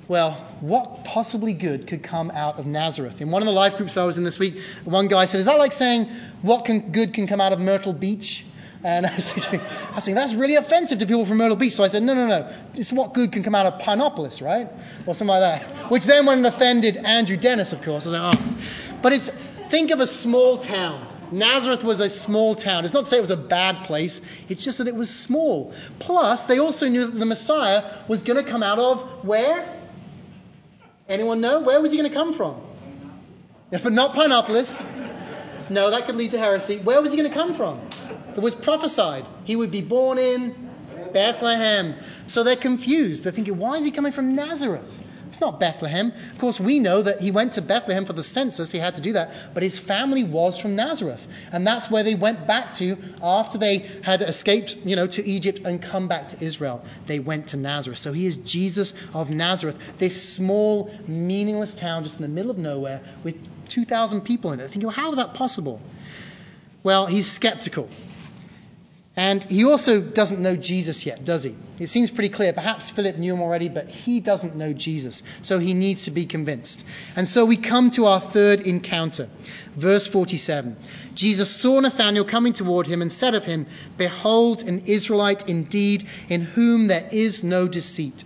well, 0.08 0.32
what 0.60 1.04
possibly 1.04 1.52
good 1.52 1.86
could 1.86 2.02
come 2.02 2.30
out 2.30 2.58
of 2.58 2.64
Nazareth? 2.64 3.20
In 3.20 3.30
one 3.30 3.42
of 3.42 3.46
the 3.46 3.52
life 3.52 3.76
groups 3.76 3.98
I 3.98 4.04
was 4.04 4.16
in 4.16 4.24
this 4.24 4.38
week, 4.38 4.58
one 4.84 5.06
guy 5.06 5.26
said, 5.26 5.40
Is 5.40 5.44
that 5.44 5.58
like 5.58 5.74
saying 5.74 6.08
what 6.40 6.64
can, 6.64 6.92
good 6.92 7.12
can 7.12 7.26
come 7.26 7.42
out 7.42 7.52
of 7.52 7.60
Myrtle 7.60 7.92
Beach? 7.92 8.44
And 8.82 9.04
I 9.04 9.14
was, 9.14 9.32
thinking, 9.32 9.60
I 9.60 9.94
was 9.94 10.04
thinking, 10.04 10.14
that's 10.14 10.32
really 10.32 10.54
offensive 10.54 11.00
to 11.00 11.06
people 11.06 11.26
from 11.26 11.36
Myrtle 11.36 11.56
Beach. 11.56 11.74
So 11.74 11.84
I 11.84 11.88
said, 11.88 12.02
no, 12.02 12.14
no, 12.14 12.26
no. 12.26 12.50
It's 12.74 12.90
what 12.90 13.12
good 13.12 13.32
can 13.32 13.42
come 13.42 13.54
out 13.54 13.66
of 13.66 13.80
Pinopolis, 13.82 14.40
right? 14.40 14.70
Or 15.06 15.14
something 15.14 15.28
like 15.28 15.60
that. 15.60 15.90
Which 15.90 16.04
then 16.04 16.24
went 16.24 16.38
and 16.38 16.46
offended 16.46 16.96
Andrew 16.96 17.36
Dennis, 17.36 17.72
of 17.74 17.82
course. 17.82 18.06
Like, 18.06 18.34
oh. 18.34 18.56
But 19.02 19.12
it's, 19.12 19.30
think 19.70 19.90
of 19.90 20.00
a 20.00 20.06
small 20.06 20.58
town. 20.58 21.06
Nazareth 21.30 21.84
was 21.84 22.00
a 22.00 22.08
small 22.08 22.54
town. 22.54 22.84
It's 22.84 22.94
not 22.94 23.04
to 23.04 23.10
say 23.10 23.18
it 23.18 23.22
was 23.22 23.30
a 23.30 23.36
bad 23.36 23.84
place, 23.84 24.20
it's 24.48 24.64
just 24.64 24.78
that 24.78 24.88
it 24.88 24.94
was 24.94 25.10
small. 25.10 25.74
Plus, 25.98 26.46
they 26.46 26.58
also 26.58 26.88
knew 26.88 27.06
that 27.06 27.18
the 27.18 27.26
Messiah 27.26 27.84
was 28.08 28.22
going 28.22 28.42
to 28.42 28.50
come 28.50 28.62
out 28.62 28.78
of 28.78 29.24
where? 29.24 29.74
Anyone 31.08 31.40
know? 31.40 31.60
Where 31.60 31.80
was 31.80 31.90
he 31.90 31.98
going 31.98 32.10
to 32.10 32.14
come 32.14 32.32
from? 32.32 32.60
If 33.70 33.84
not 33.84 34.14
Pinopolis. 34.14 34.82
No, 35.70 35.90
that 35.90 36.06
could 36.06 36.16
lead 36.16 36.30
to 36.30 36.38
heresy. 36.38 36.78
Where 36.78 37.02
was 37.02 37.12
he 37.12 37.18
going 37.18 37.30
to 37.30 37.34
come 37.34 37.54
from? 37.54 37.80
It 38.34 38.40
was 38.40 38.54
prophesied. 38.54 39.26
He 39.44 39.56
would 39.56 39.70
be 39.70 39.82
born 39.82 40.16
in 40.18 40.70
Bethlehem. 41.12 41.94
So 42.26 42.42
they're 42.42 42.56
confused. 42.56 43.24
They're 43.24 43.32
thinking, 43.32 43.58
why 43.58 43.76
is 43.76 43.84
he 43.84 43.90
coming 43.90 44.12
from 44.12 44.34
Nazareth? 44.34 44.88
It's 45.28 45.40
not 45.40 45.60
Bethlehem. 45.60 46.12
Of 46.32 46.38
course, 46.38 46.58
we 46.58 46.78
know 46.78 47.02
that 47.02 47.20
he 47.20 47.30
went 47.30 47.54
to 47.54 47.62
Bethlehem 47.62 48.04
for 48.04 48.12
the 48.12 48.22
census. 48.22 48.72
He 48.72 48.78
had 48.78 48.94
to 48.96 49.00
do 49.00 49.12
that. 49.12 49.30
But 49.54 49.62
his 49.62 49.78
family 49.78 50.24
was 50.24 50.58
from 50.58 50.76
Nazareth. 50.76 51.26
And 51.52 51.66
that's 51.66 51.90
where 51.90 52.02
they 52.02 52.14
went 52.14 52.46
back 52.46 52.74
to 52.74 52.96
after 53.22 53.58
they 53.58 53.78
had 54.02 54.22
escaped, 54.22 54.76
you 54.84 54.96
know, 54.96 55.06
to 55.08 55.26
Egypt 55.26 55.60
and 55.64 55.82
come 55.82 56.08
back 56.08 56.30
to 56.30 56.44
Israel. 56.44 56.84
They 57.06 57.18
went 57.18 57.48
to 57.48 57.56
Nazareth. 57.56 57.98
So 57.98 58.12
he 58.12 58.26
is 58.26 58.36
Jesus 58.36 58.94
of 59.14 59.30
Nazareth, 59.30 59.76
this 59.98 60.20
small, 60.20 60.90
meaningless 61.06 61.74
town 61.74 62.04
just 62.04 62.16
in 62.16 62.22
the 62.22 62.28
middle 62.28 62.50
of 62.50 62.58
nowhere 62.58 63.02
with 63.22 63.36
2,000 63.68 64.22
people 64.22 64.52
in 64.52 64.60
it. 64.60 64.70
Thinking, 64.70 64.84
well, 64.84 64.90
how 64.90 65.10
is 65.10 65.16
that 65.16 65.34
possible? 65.34 65.80
Well, 66.82 67.06
he's 67.06 67.30
skeptical. 67.30 67.88
And 69.18 69.42
he 69.42 69.64
also 69.64 70.00
doesn't 70.00 70.38
know 70.38 70.54
Jesus 70.54 71.04
yet, 71.04 71.24
does 71.24 71.42
he? 71.42 71.56
It 71.80 71.88
seems 71.88 72.08
pretty 72.08 72.28
clear. 72.28 72.52
Perhaps 72.52 72.90
Philip 72.90 73.18
knew 73.18 73.34
him 73.34 73.42
already, 73.42 73.68
but 73.68 73.88
he 73.88 74.20
doesn't 74.20 74.54
know 74.54 74.72
Jesus. 74.72 75.24
So 75.42 75.58
he 75.58 75.74
needs 75.74 76.04
to 76.04 76.12
be 76.12 76.24
convinced. 76.24 76.80
And 77.16 77.26
so 77.26 77.44
we 77.44 77.56
come 77.56 77.90
to 77.90 78.06
our 78.06 78.20
third 78.20 78.60
encounter. 78.60 79.28
Verse 79.74 80.06
47. 80.06 80.76
Jesus 81.16 81.50
saw 81.50 81.80
Nathanael 81.80 82.26
coming 82.26 82.52
toward 82.52 82.86
him 82.86 83.02
and 83.02 83.12
said 83.12 83.34
of 83.34 83.44
him, 83.44 83.66
Behold, 83.96 84.62
an 84.62 84.84
Israelite 84.86 85.48
indeed, 85.48 86.06
in 86.28 86.42
whom 86.42 86.86
there 86.86 87.08
is 87.10 87.42
no 87.42 87.66
deceit. 87.66 88.22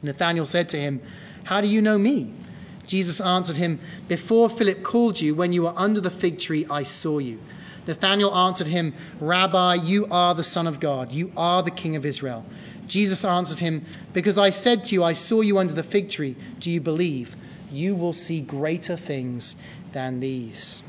Nathanael 0.00 0.46
said 0.46 0.68
to 0.68 0.78
him, 0.78 1.02
How 1.42 1.60
do 1.60 1.66
you 1.66 1.82
know 1.82 1.98
me? 1.98 2.32
Jesus 2.86 3.20
answered 3.20 3.56
him, 3.56 3.80
Before 4.06 4.48
Philip 4.48 4.84
called 4.84 5.20
you, 5.20 5.34
when 5.34 5.52
you 5.52 5.62
were 5.62 5.74
under 5.76 6.00
the 6.00 6.08
fig 6.08 6.38
tree, 6.38 6.66
I 6.70 6.84
saw 6.84 7.18
you. 7.18 7.40
Nathanael 7.86 8.34
answered 8.34 8.66
him, 8.66 8.94
Rabbi, 9.20 9.74
you 9.74 10.06
are 10.10 10.34
the 10.34 10.44
Son 10.44 10.66
of 10.66 10.80
God. 10.80 11.12
You 11.12 11.32
are 11.36 11.62
the 11.62 11.70
King 11.70 11.96
of 11.96 12.04
Israel. 12.04 12.44
Jesus 12.86 13.24
answered 13.24 13.58
him, 13.58 13.86
Because 14.12 14.36
I 14.38 14.50
said 14.50 14.86
to 14.86 14.94
you, 14.94 15.04
I 15.04 15.14
saw 15.14 15.40
you 15.40 15.58
under 15.58 15.72
the 15.72 15.82
fig 15.82 16.10
tree. 16.10 16.36
Do 16.58 16.70
you 16.70 16.80
believe? 16.80 17.34
You 17.70 17.94
will 17.94 18.12
see 18.12 18.40
greater 18.40 18.96
things 18.96 19.56
than 19.92 20.20
these. 20.20 20.82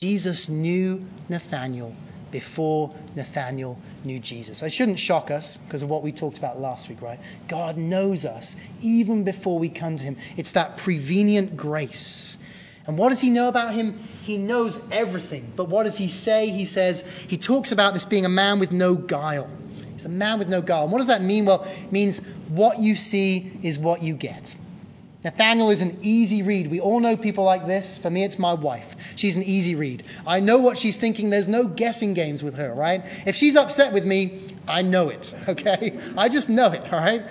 Jesus 0.00 0.48
knew 0.48 1.04
Nathanael 1.28 1.94
before 2.30 2.94
Nathanael 3.14 3.76
knew 4.04 4.18
Jesus. 4.18 4.62
It 4.62 4.70
shouldn't 4.70 4.98
shock 4.98 5.30
us 5.30 5.56
because 5.58 5.82
of 5.82 5.90
what 5.90 6.02
we 6.02 6.12
talked 6.12 6.38
about 6.38 6.60
last 6.60 6.88
week, 6.88 7.02
right? 7.02 7.20
God 7.48 7.76
knows 7.76 8.24
us 8.24 8.56
even 8.80 9.24
before 9.24 9.58
we 9.58 9.68
come 9.68 9.96
to 9.96 10.04
him. 10.04 10.16
It's 10.36 10.52
that 10.52 10.78
prevenient 10.78 11.56
grace. 11.56 12.38
And 12.86 12.96
what 12.96 13.10
does 13.10 13.20
he 13.20 13.30
know 13.30 13.48
about 13.48 13.74
him? 13.74 14.00
He 14.24 14.36
knows 14.36 14.80
everything. 14.90 15.52
But 15.54 15.68
what 15.68 15.84
does 15.84 15.98
he 15.98 16.08
say? 16.08 16.50
He 16.50 16.66
says, 16.66 17.04
he 17.28 17.36
talks 17.36 17.72
about 17.72 17.94
this 17.94 18.04
being 18.04 18.24
a 18.24 18.30
man 18.30 18.58
with 18.58 18.72
no 18.72 18.94
guile. 18.94 19.48
He's 19.92 20.04
a 20.04 20.08
man 20.08 20.38
with 20.38 20.48
no 20.48 20.62
guile. 20.62 20.84
And 20.84 20.92
what 20.92 20.98
does 20.98 21.08
that 21.08 21.22
mean? 21.22 21.44
Well, 21.44 21.64
it 21.64 21.92
means 21.92 22.18
what 22.48 22.78
you 22.78 22.96
see 22.96 23.52
is 23.62 23.78
what 23.78 24.02
you 24.02 24.14
get. 24.14 24.54
Nathaniel 25.22 25.68
is 25.68 25.82
an 25.82 25.98
easy 26.00 26.42
read. 26.42 26.70
We 26.70 26.80
all 26.80 26.98
know 27.00 27.16
people 27.16 27.44
like 27.44 27.66
this. 27.66 27.98
For 27.98 28.08
me, 28.08 28.24
it's 28.24 28.38
my 28.38 28.54
wife. 28.54 28.86
She's 29.16 29.36
an 29.36 29.42
easy 29.42 29.74
read. 29.74 30.02
I 30.26 30.40
know 30.40 30.58
what 30.58 30.78
she's 30.78 30.96
thinking. 30.96 31.28
There's 31.28 31.48
no 31.48 31.66
guessing 31.66 32.14
games 32.14 32.42
with 32.42 32.54
her, 32.54 32.72
right? 32.72 33.04
If 33.26 33.36
she's 33.36 33.56
upset 33.56 33.92
with 33.92 34.06
me, 34.06 34.48
I 34.66 34.80
know 34.80 35.10
it, 35.10 35.34
okay? 35.48 35.98
I 36.16 36.30
just 36.30 36.48
know 36.48 36.72
it, 36.72 36.90
all 36.90 36.98
right? 36.98 37.24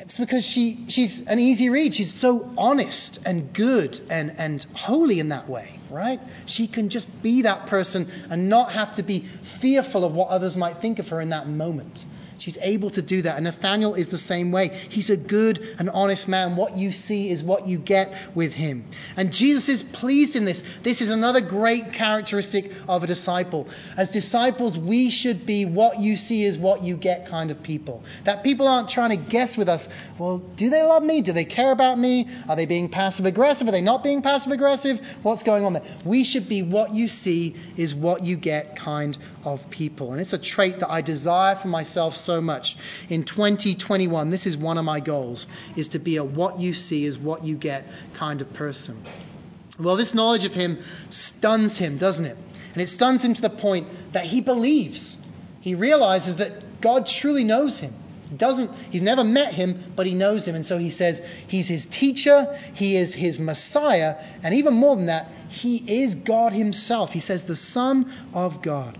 It's 0.00 0.18
because 0.18 0.44
she, 0.44 0.84
she's 0.88 1.26
an 1.26 1.38
easy 1.38 1.70
read. 1.70 1.94
She's 1.94 2.14
so 2.14 2.50
honest 2.56 3.18
and 3.24 3.52
good 3.52 3.98
and, 4.10 4.34
and 4.38 4.64
holy 4.74 5.20
in 5.20 5.30
that 5.30 5.48
way, 5.48 5.68
right? 5.90 6.20
She 6.46 6.66
can 6.66 6.88
just 6.88 7.22
be 7.22 7.42
that 7.42 7.66
person 7.66 8.08
and 8.30 8.48
not 8.48 8.72
have 8.72 8.94
to 8.96 9.02
be 9.02 9.20
fearful 9.60 10.04
of 10.04 10.14
what 10.14 10.28
others 10.28 10.56
might 10.56 10.80
think 10.80 10.98
of 10.98 11.08
her 11.08 11.20
in 11.20 11.30
that 11.30 11.48
moment. 11.48 12.04
She's 12.38 12.56
able 12.60 12.90
to 12.90 13.02
do 13.02 13.22
that. 13.22 13.36
And 13.36 13.44
Nathaniel 13.44 13.94
is 13.94 14.08
the 14.08 14.18
same 14.18 14.52
way. 14.52 14.68
He's 14.68 15.10
a 15.10 15.16
good 15.16 15.76
and 15.78 15.90
honest 15.90 16.28
man. 16.28 16.56
What 16.56 16.76
you 16.76 16.92
see 16.92 17.30
is 17.30 17.42
what 17.42 17.68
you 17.68 17.78
get 17.78 18.14
with 18.34 18.54
him. 18.54 18.84
And 19.16 19.32
Jesus 19.32 19.68
is 19.68 19.82
pleased 19.82 20.36
in 20.36 20.44
this. 20.44 20.62
This 20.82 21.02
is 21.02 21.10
another 21.10 21.40
great 21.40 21.92
characteristic 21.92 22.72
of 22.88 23.02
a 23.02 23.08
disciple. 23.08 23.66
As 23.96 24.10
disciples, 24.10 24.78
we 24.78 25.10
should 25.10 25.46
be 25.46 25.64
what 25.64 25.98
you 25.98 26.16
see 26.16 26.44
is 26.44 26.56
what 26.56 26.84
you 26.84 26.96
get 26.96 27.26
kind 27.26 27.50
of 27.50 27.62
people. 27.62 28.04
That 28.22 28.44
people 28.44 28.68
aren't 28.68 28.88
trying 28.88 29.10
to 29.10 29.16
guess 29.16 29.56
with 29.56 29.68
us, 29.68 29.88
well, 30.16 30.38
do 30.38 30.70
they 30.70 30.82
love 30.82 31.02
me? 31.02 31.22
Do 31.22 31.32
they 31.32 31.44
care 31.44 31.72
about 31.72 31.98
me? 31.98 32.28
Are 32.48 32.54
they 32.54 32.66
being 32.66 32.88
passive 32.88 33.26
aggressive? 33.26 33.66
Are 33.66 33.72
they 33.72 33.80
not 33.80 34.04
being 34.04 34.22
passive 34.22 34.52
aggressive? 34.52 35.00
What's 35.22 35.42
going 35.42 35.64
on 35.64 35.72
there? 35.72 35.82
We 36.04 36.22
should 36.22 36.48
be 36.48 36.62
what 36.62 36.94
you 36.94 37.08
see 37.08 37.56
is 37.76 37.94
what 37.94 38.24
you 38.24 38.36
get 38.36 38.76
kind 38.76 39.18
of 39.44 39.70
people. 39.70 40.12
And 40.12 40.20
it's 40.20 40.32
a 40.32 40.38
trait 40.38 40.80
that 40.80 40.90
I 40.90 41.00
desire 41.00 41.56
for 41.56 41.68
myself 41.68 42.16
so 42.28 42.42
much. 42.42 42.76
In 43.08 43.24
2021, 43.24 44.28
this 44.28 44.46
is 44.46 44.54
one 44.54 44.76
of 44.76 44.84
my 44.84 45.00
goals, 45.00 45.46
is 45.76 45.88
to 45.88 45.98
be 45.98 46.16
a 46.18 46.24
what 46.24 46.60
you 46.60 46.74
see 46.74 47.06
is 47.06 47.18
what 47.18 47.42
you 47.42 47.56
get 47.56 47.86
kind 48.14 48.42
of 48.42 48.52
person. 48.52 49.02
Well, 49.78 49.96
this 49.96 50.12
knowledge 50.12 50.44
of 50.44 50.52
him 50.52 50.78
stuns 51.08 51.78
him, 51.78 51.96
doesn't 51.96 52.26
it? 52.26 52.36
And 52.74 52.82
it 52.82 52.88
stuns 52.88 53.24
him 53.24 53.32
to 53.32 53.40
the 53.40 53.50
point 53.50 53.88
that 54.12 54.24
he 54.26 54.42
believes. 54.42 55.16
He 55.62 55.74
realizes 55.74 56.36
that 56.36 56.82
God 56.82 57.06
truly 57.06 57.44
knows 57.44 57.78
him. 57.78 57.94
He 58.28 58.36
doesn't, 58.36 58.70
he's 58.90 59.00
never 59.00 59.24
met 59.24 59.54
him, 59.54 59.82
but 59.96 60.04
he 60.06 60.14
knows 60.14 60.46
him. 60.46 60.54
And 60.54 60.66
so 60.66 60.76
he 60.76 60.90
says 60.90 61.22
he's 61.46 61.66
his 61.66 61.86
teacher, 61.86 62.58
he 62.74 62.94
is 62.96 63.14
his 63.14 63.40
Messiah, 63.40 64.16
and 64.42 64.54
even 64.54 64.74
more 64.74 64.96
than 64.96 65.06
that, 65.06 65.32
he 65.48 66.02
is 66.02 66.14
God 66.14 66.52
himself. 66.52 67.10
He 67.10 67.20
says 67.20 67.44
the 67.44 67.56
Son 67.56 68.12
of 68.34 68.60
God. 68.60 68.98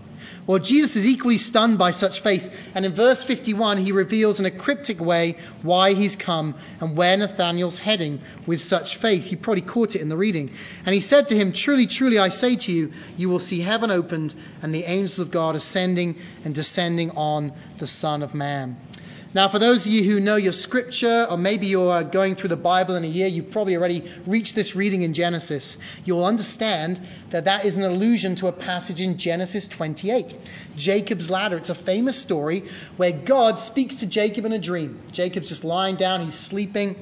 Well, 0.49 0.57
Jesus 0.57 0.95
is 0.95 1.05
equally 1.05 1.37
stunned 1.37 1.77
by 1.77 1.91
such 1.91 2.21
faith, 2.21 2.51
and 2.73 2.83
in 2.83 2.95
verse 2.95 3.23
51, 3.23 3.77
he 3.77 3.91
reveals 3.91 4.39
in 4.39 4.47
a 4.47 4.51
cryptic 4.51 4.99
way 4.99 5.35
why 5.61 5.93
he's 5.93 6.15
come 6.15 6.55
and 6.79 6.97
where 6.97 7.15
Nathanael's 7.15 7.77
heading 7.77 8.19
with 8.47 8.63
such 8.63 8.95
faith. 8.95 9.29
You 9.29 9.37
probably 9.37 9.61
caught 9.61 9.93
it 9.93 10.01
in 10.01 10.09
the 10.09 10.17
reading. 10.17 10.49
And 10.87 10.95
he 10.95 11.01
said 11.01 11.27
to 11.27 11.35
him, 11.35 11.53
Truly, 11.53 11.85
truly, 11.85 12.17
I 12.17 12.29
say 12.29 12.55
to 12.55 12.71
you, 12.71 12.93
you 13.15 13.29
will 13.29 13.39
see 13.39 13.59
heaven 13.59 13.91
opened 13.91 14.33
and 14.63 14.73
the 14.73 14.85
angels 14.85 15.19
of 15.19 15.29
God 15.29 15.55
ascending 15.55 16.17
and 16.43 16.55
descending 16.55 17.11
on 17.11 17.53
the 17.77 17.85
Son 17.85 18.23
of 18.23 18.33
Man. 18.33 18.75
Now, 19.31 19.47
for 19.47 19.59
those 19.59 19.85
of 19.85 19.91
you 19.91 20.03
who 20.03 20.19
know 20.19 20.37
your 20.37 20.53
scripture, 20.53 21.27
or 21.29 21.37
maybe 21.37 21.67
you're 21.67 21.91
uh, 21.91 22.01
going 22.01 22.33
through 22.33 22.49
the 22.49 22.57
Bible 22.57 22.95
in 22.95 23.03
a 23.03 23.07
year, 23.07 23.27
you've 23.27 23.51
probably 23.51 23.77
already 23.77 24.11
reached 24.25 24.55
this 24.55 24.75
reading 24.75 25.03
in 25.03 25.13
Genesis. 25.13 25.77
You'll 26.03 26.25
understand 26.25 26.99
that 27.29 27.45
that 27.45 27.65
is 27.65 27.77
an 27.77 27.83
allusion 27.83 28.37
to 28.37 28.47
a 28.47 28.51
passage 28.51 29.01
in 29.01 29.19
Genesis 29.19 29.67
28. 29.67 30.33
Jacob's 30.77 31.29
ladder. 31.29 31.57
It's 31.57 31.69
a 31.69 31.75
famous 31.75 32.17
story 32.17 32.63
where 32.97 33.11
God 33.11 33.59
speaks 33.59 33.97
to 33.97 34.07
Jacob 34.07 34.45
in 34.45 34.51
a 34.51 34.57
dream. 34.57 34.99
Jacob's 35.11 35.49
just 35.49 35.63
lying 35.63 35.95
down, 35.95 36.23
he's 36.23 36.33
sleeping. 36.33 36.95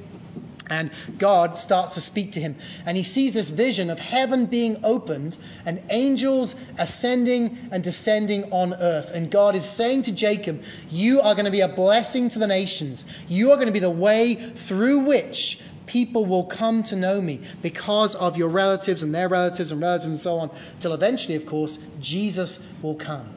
And 0.70 0.92
God 1.18 1.58
starts 1.58 1.94
to 1.96 2.02
speak 2.02 2.34
to 2.34 2.42
him. 2.42 2.56
And 2.86 2.98
he 2.98 3.04
sees 3.04 3.34
this 3.34 3.50
vision 3.50 3.90
of 3.90 4.00
heaven 4.00 4.48
being 4.48 4.84
opened 4.84 5.38
and 5.66 5.82
angels 5.90 6.56
ascending 6.78 7.70
and 7.72 7.84
descending 7.84 8.52
on 8.52 8.74
earth. 8.74 9.12
And 9.14 9.32
God 9.32 9.56
is 9.56 9.66
saying 9.66 10.04
to 10.04 10.12
Jacob, 10.12 10.64
You 10.90 11.22
are 11.22 11.36
going 11.36 11.46
to 11.46 11.52
be 11.52 11.62
a 11.62 11.68
blessing 11.68 12.30
to 12.30 12.40
the 12.40 12.48
nations. 12.48 13.06
You 13.28 13.52
are 13.52 13.56
going 13.56 13.68
to 13.68 13.74
be 13.74 13.80
the 13.80 13.90
way 13.90 14.36
through 14.36 15.00
which 15.00 15.60
people 15.88 16.26
will 16.26 16.44
come 16.44 16.84
to 16.84 16.96
know 16.96 17.20
me 17.20 17.42
because 17.62 18.14
of 18.14 18.38
your 18.38 18.50
relatives 18.50 19.04
and 19.04 19.16
their 19.16 19.30
relatives 19.30 19.72
and 19.72 19.82
relatives 19.82 20.06
and 20.06 20.20
so 20.20 20.38
on, 20.40 20.52
till 20.80 20.94
eventually, 20.94 21.36
of 21.36 21.46
course, 21.46 21.80
Jesus 22.00 22.64
will 22.82 22.96
come. 22.96 23.30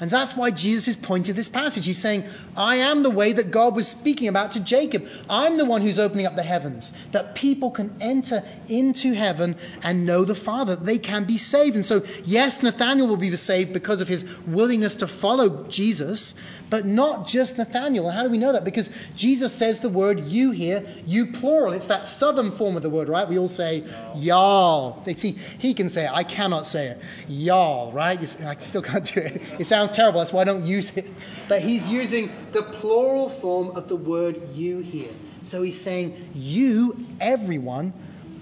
And 0.00 0.10
that's 0.10 0.34
why 0.34 0.50
Jesus 0.50 0.88
is 0.88 0.96
pointing 0.96 1.34
this 1.34 1.50
passage. 1.50 1.84
He's 1.84 1.98
saying, 1.98 2.24
I 2.56 2.76
am 2.76 3.02
the 3.02 3.10
way 3.10 3.34
that 3.34 3.50
God 3.50 3.76
was 3.76 3.86
speaking 3.86 4.28
about 4.28 4.52
to 4.52 4.60
Jacob. 4.60 5.06
I'm 5.28 5.58
the 5.58 5.66
one 5.66 5.82
who's 5.82 5.98
opening 5.98 6.24
up 6.24 6.36
the 6.36 6.42
heavens, 6.42 6.90
that 7.12 7.34
people 7.34 7.70
can 7.70 7.94
enter 8.00 8.42
into 8.68 9.12
heaven 9.12 9.56
and 9.82 10.06
know 10.06 10.24
the 10.24 10.34
Father, 10.34 10.74
they 10.74 10.96
can 10.96 11.24
be 11.24 11.36
saved. 11.36 11.76
And 11.76 11.84
so, 11.84 12.02
yes, 12.24 12.62
Nathaniel 12.62 13.08
will 13.08 13.18
be 13.18 13.36
saved 13.36 13.74
because 13.74 14.00
of 14.00 14.08
his 14.08 14.24
willingness 14.46 14.96
to 14.96 15.06
follow 15.06 15.64
Jesus, 15.68 16.34
but 16.70 16.86
not 16.86 17.26
just 17.26 17.58
Nathaniel. 17.58 18.08
And 18.08 18.16
how 18.16 18.24
do 18.24 18.30
we 18.30 18.38
know 18.38 18.52
that? 18.52 18.64
Because 18.64 18.88
Jesus 19.16 19.52
says 19.52 19.80
the 19.80 19.90
word 19.90 20.20
you 20.20 20.50
here, 20.50 20.82
you 21.04 21.32
plural. 21.32 21.74
It's 21.74 21.86
that 21.86 22.08
southern 22.08 22.52
form 22.52 22.76
of 22.76 22.82
the 22.82 22.90
word, 22.90 23.10
right? 23.10 23.28
We 23.28 23.38
all 23.38 23.48
say 23.48 23.84
y'all. 24.16 25.02
They 25.04 25.14
see, 25.14 25.32
he 25.58 25.74
can 25.74 25.90
say 25.90 26.06
it. 26.06 26.10
I 26.10 26.24
cannot 26.24 26.66
say 26.66 26.86
it. 26.86 27.02
Y'all, 27.28 27.92
right? 27.92 28.18
I 28.18 28.56
still 28.60 28.82
can't 28.82 29.04
do 29.04 29.20
it. 29.20 29.42
It 29.58 29.66
sounds 29.66 29.89
terrible. 29.94 30.20
That's 30.20 30.32
why 30.32 30.42
I 30.42 30.44
don't 30.44 30.64
use 30.64 30.96
it. 30.96 31.06
But 31.48 31.62
he's 31.62 31.88
using 31.88 32.30
the 32.52 32.62
plural 32.62 33.28
form 33.28 33.70
of 33.76 33.88
the 33.88 33.96
word 33.96 34.54
you 34.54 34.78
here. 34.78 35.12
So 35.42 35.62
he's 35.62 35.80
saying, 35.80 36.30
you, 36.34 37.06
everyone, 37.20 37.92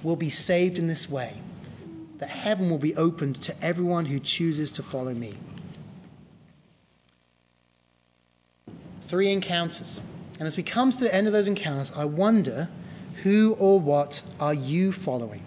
will 0.03 0.17
be 0.17 0.31
saved 0.31 0.79
in 0.79 0.87
this 0.87 1.09
way. 1.09 1.33
That 2.19 2.29
heaven 2.29 2.71
will 2.71 2.79
be 2.79 2.97
opened 2.97 3.43
to 3.43 3.65
everyone 3.65 4.07
who 4.07 4.19
chooses 4.19 4.73
to 4.73 4.83
follow 4.83 5.15
me. 5.15 5.35
three 9.09 9.33
encounters. 9.33 10.01
And 10.39 10.47
as 10.47 10.57
we 10.57 10.63
come 10.63 10.93
to 10.93 10.99
the 10.99 11.13
end 11.13 11.27
of 11.27 11.33
those 11.33 11.49
encounters, 11.49 11.91
I 11.95 12.05
wonder 12.05 12.69
who 13.23 13.57
or 13.59 13.81
what 13.81 14.23
are 14.39 14.55
you 14.55 14.93
following? 14.93 15.43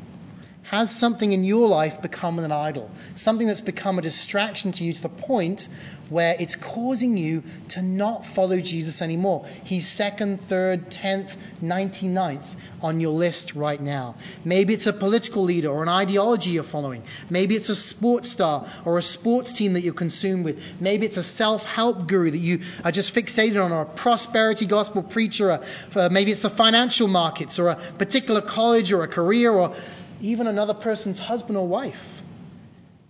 Has 0.72 0.90
something 0.90 1.34
in 1.34 1.44
your 1.44 1.68
life 1.68 2.02
become 2.02 2.40
an 2.40 2.50
idol? 2.50 2.90
Something 3.16 3.48
that's 3.48 3.60
become 3.60 4.00
a 4.00 4.02
distraction 4.02 4.72
to 4.72 4.86
you 4.86 4.94
to 4.94 5.02
the 5.02 5.10
point 5.10 5.68
where 6.08 6.34
it's 6.40 6.56
causing 6.56 7.18
you 7.18 7.44
to 7.70 7.82
not 7.82 8.26
follow 8.26 8.58
Jesus 8.62 9.02
anymore. 9.02 9.46
He's 9.66 9.86
second, 9.86 10.40
third, 10.40 10.90
tenth, 10.90 11.36
ninety-ninth 11.60 12.56
on 12.82 13.02
your 13.02 13.12
list 13.12 13.54
right 13.54 13.82
now. 13.82 14.16
Maybe 14.46 14.74
it's 14.74 14.88
a 14.88 14.94
political 14.94 15.44
leader 15.44 15.68
or 15.68 15.84
an 15.84 15.90
ideology 15.90 16.52
you're 16.52 16.64
following. 16.64 17.04
Maybe 17.30 17.58
it's 17.58 17.68
a 17.68 17.76
sports 17.76 18.30
star 18.30 18.66
or 18.86 18.98
a 18.98 19.02
sports 19.02 19.52
team 19.52 19.74
that 19.74 19.82
you're 19.82 19.94
consumed 19.94 20.46
with. 20.46 20.58
Maybe 20.80 21.06
it's 21.06 21.18
a 21.18 21.24
self 21.24 21.66
help 21.66 22.08
guru 22.08 22.32
that 22.32 22.38
you 22.38 22.62
are 22.86 22.94
just 22.94 23.14
fixated 23.14 23.62
on, 23.62 23.74
or 23.74 23.82
a 23.82 23.86
prosperity 23.86 24.68
gospel 24.68 25.04
preacher. 25.04 25.52
Or, 25.52 25.64
uh, 25.96 26.08
maybe 26.10 26.32
it's 26.32 26.44
the 26.44 26.50
financial 26.50 27.10
markets 27.10 27.60
or 27.60 27.68
a 27.68 27.76
particular 27.76 28.40
college 28.40 28.94
or 28.94 29.04
a 29.04 29.10
career 29.10 29.52
or 29.52 29.76
even 30.22 30.48
another 30.48 30.74
person's 30.74 31.20
husband 31.20 31.58
or 31.58 31.68
wife. 31.68 32.22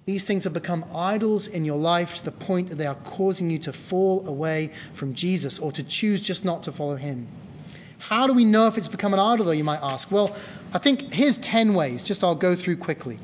These 0.06 0.24
things 0.24 0.46
have 0.46 0.53
become 0.53 0.84
idols 0.96 1.48
in 1.48 1.63
your 1.63 1.77
life 1.77 2.15
to 2.15 2.25
the 2.25 2.32
point 2.32 2.70
that 2.70 2.75
they 2.75 2.88
are 2.88 2.96
causing 2.96 3.50
you 3.50 3.60
to 3.60 3.74
fall 3.74 4.27
away 4.27 4.72
from 4.94 5.13
Jesus 5.13 5.60
or 5.60 5.72
to 5.74 5.84
choose 5.84 6.22
just 6.22 6.44
not 6.44 6.63
to 6.63 6.72
follow 6.72 6.96
him. 6.96 7.27
How 8.00 8.25
do 8.25 8.34
we 8.34 8.46
know 8.46 8.65
if 8.65 8.80
it's 8.80 8.88
become 8.88 9.13
an 9.13 9.20
idol, 9.20 9.46
though, 9.46 9.51
you 9.51 9.63
might 9.63 9.82
ask? 9.82 10.12
Well, 10.12 10.36
I 10.74 10.80
think 10.80 11.13
here's 11.13 11.38
10 11.38 11.75
ways, 11.75 12.03
just 12.03 12.24
I'll 12.24 12.34
go 12.34 12.56
through 12.56 12.77
quickly. 12.77 13.20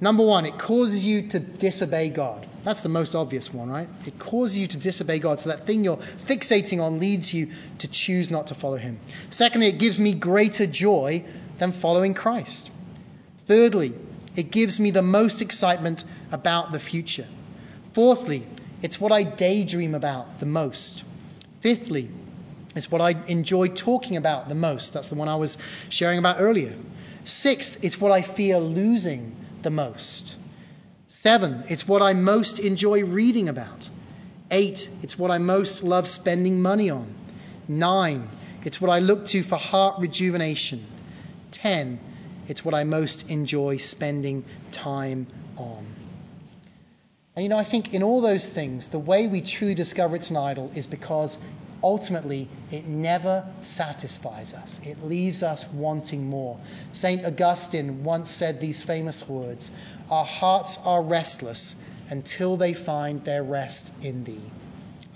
Number 0.00 0.24
one, 0.24 0.46
it 0.46 0.58
causes 0.58 1.04
you 1.04 1.28
to 1.28 1.38
disobey 1.38 2.08
God. 2.08 2.46
That's 2.64 2.80
the 2.80 2.88
most 2.88 3.14
obvious 3.14 3.52
one, 3.52 3.70
right? 3.70 3.88
It 4.06 4.18
causes 4.18 4.58
you 4.58 4.66
to 4.66 4.78
disobey 4.78 5.18
God. 5.20 5.40
So 5.40 5.50
that 5.50 5.66
thing 5.66 5.84
you're 5.84 5.98
fixating 6.26 6.82
on 6.82 6.98
leads 6.98 7.32
you 7.32 7.50
to 7.78 7.88
choose 7.88 8.30
not 8.30 8.48
to 8.48 8.54
follow 8.54 8.76
Him. 8.76 8.98
Secondly, 9.30 9.68
it 9.68 9.78
gives 9.78 9.98
me 9.98 10.14
greater 10.14 10.66
joy 10.66 11.24
than 11.58 11.72
following 11.72 12.14
Christ. 12.14 12.70
Thirdly, 13.50 13.92
it 14.36 14.52
gives 14.52 14.78
me 14.78 14.92
the 14.92 15.02
most 15.02 15.42
excitement 15.42 16.04
about 16.30 16.70
the 16.70 16.78
future. 16.78 17.26
Fourthly, 17.94 18.46
it's 18.80 19.00
what 19.00 19.10
I 19.10 19.24
daydream 19.24 19.96
about 19.96 20.38
the 20.38 20.46
most. 20.46 21.02
Fifthly, 21.60 22.08
it's 22.76 22.92
what 22.92 23.00
I 23.00 23.16
enjoy 23.26 23.66
talking 23.66 24.16
about 24.16 24.48
the 24.48 24.54
most. 24.54 24.92
That's 24.92 25.08
the 25.08 25.16
one 25.16 25.28
I 25.28 25.34
was 25.34 25.58
sharing 25.88 26.20
about 26.20 26.36
earlier. 26.38 26.76
Sixth, 27.24 27.82
it's 27.82 28.00
what 28.00 28.12
I 28.12 28.22
fear 28.22 28.60
losing 28.60 29.34
the 29.62 29.70
most. 29.70 30.36
Seven, 31.08 31.64
it's 31.68 31.88
what 31.88 32.02
I 32.02 32.12
most 32.12 32.60
enjoy 32.60 33.02
reading 33.02 33.48
about. 33.48 33.90
Eight, 34.52 34.88
it's 35.02 35.18
what 35.18 35.32
I 35.32 35.38
most 35.38 35.82
love 35.82 36.06
spending 36.06 36.62
money 36.62 36.90
on. 36.90 37.12
Nine, 37.66 38.28
it's 38.64 38.80
what 38.80 38.92
I 38.92 39.00
look 39.00 39.26
to 39.26 39.42
for 39.42 39.56
heart 39.56 39.98
rejuvenation. 39.98 40.86
Ten, 41.50 41.98
it's 42.50 42.64
what 42.64 42.74
I 42.74 42.82
most 42.82 43.30
enjoy 43.30 43.76
spending 43.76 44.44
time 44.72 45.28
on. 45.56 45.86
And 47.36 47.44
you 47.44 47.48
know, 47.48 47.56
I 47.56 47.62
think 47.62 47.94
in 47.94 48.02
all 48.02 48.20
those 48.20 48.48
things, 48.48 48.88
the 48.88 48.98
way 48.98 49.28
we 49.28 49.40
truly 49.40 49.76
discover 49.76 50.16
it's 50.16 50.30
an 50.30 50.36
idol 50.36 50.72
is 50.74 50.88
because 50.88 51.38
ultimately 51.80 52.48
it 52.72 52.88
never 52.88 53.46
satisfies 53.62 54.52
us. 54.52 54.80
It 54.84 55.04
leaves 55.04 55.44
us 55.44 55.64
wanting 55.68 56.28
more. 56.28 56.58
St. 56.92 57.24
Augustine 57.24 58.02
once 58.02 58.28
said 58.28 58.60
these 58.60 58.82
famous 58.82 59.28
words 59.28 59.70
Our 60.10 60.24
hearts 60.24 60.76
are 60.84 61.00
restless 61.00 61.76
until 62.08 62.56
they 62.56 62.74
find 62.74 63.24
their 63.24 63.44
rest 63.44 63.92
in 64.02 64.24
thee. 64.24 64.50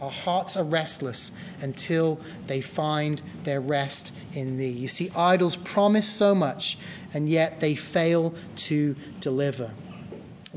Our 0.05 0.11
hearts 0.11 0.59
are 0.59 0.65
restless 0.65 1.33
until 1.63 2.21
they 2.47 2.61
find 2.61 3.23
their 3.45 3.59
rest 3.59 4.13
in 4.35 4.59
thee. 4.59 4.69
You 4.69 4.87
see, 4.87 5.11
idols 5.17 5.57
promise 5.57 6.07
so 6.07 6.35
much, 6.35 6.77
and 7.15 7.27
yet 7.27 7.59
they 7.61 7.75
fail 7.75 8.35
to 8.69 8.97
deliver. 9.21 9.71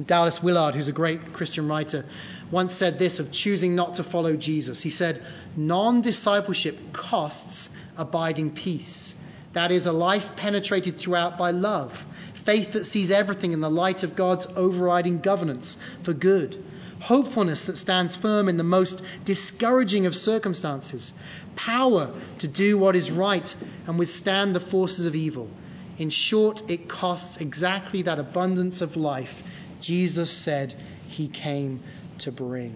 Dallas 0.06 0.44
Willard, 0.44 0.76
who's 0.76 0.90
a 0.90 0.92
great 0.92 1.32
Christian 1.32 1.70
writer, 1.70 2.04
once 2.52 2.76
said 2.76 3.00
this 3.00 3.22
of 3.22 3.32
choosing 3.32 3.74
not 3.74 3.96
to 3.96 4.04
follow 4.04 4.36
Jesus. 4.36 4.82
He 4.82 4.90
said, 4.90 5.24
Non 5.56 6.02
discipleship 6.02 6.92
costs 6.92 7.70
abiding 7.96 8.52
peace. 8.52 9.16
That 9.54 9.72
is, 9.72 9.86
a 9.86 9.94
life 9.94 10.36
penetrated 10.36 10.98
throughout 10.98 11.38
by 11.38 11.52
love, 11.52 12.06
faith 12.34 12.74
that 12.74 12.86
sees 12.86 13.12
everything 13.12 13.54
in 13.54 13.62
the 13.62 13.72
light 13.72 14.04
of 14.04 14.18
God's 14.18 14.46
overriding 14.58 15.20
governance 15.20 15.78
for 16.04 16.12
good 16.12 16.66
hopefulness 17.00 17.66
that 17.66 17.78
stands 17.78 18.16
firm 18.16 18.50
in 18.50 18.58
the 18.58 18.64
most 18.64 19.02
discouraging 19.26 20.06
of 20.06 20.16
circumstances, 20.16 21.14
power 21.56 22.14
to 22.40 22.48
do 22.48 22.78
what 22.78 22.96
is 22.96 23.12
right 23.12 23.56
and 23.86 24.00
withstand 24.00 24.56
the 24.56 24.60
forces 24.60 25.06
of 25.06 25.16
evil. 25.16 25.50
In 25.98 26.10
short, 26.10 26.70
it 26.70 26.88
costs 26.88 27.38
exactly 27.38 28.04
that 28.04 28.20
abundance 28.20 28.82
of 28.82 28.98
life 28.98 29.44
Jesus 29.82 30.32
said 30.32 30.74
he 31.08 31.28
came 31.28 31.82
to 32.20 32.32
bring. 32.32 32.76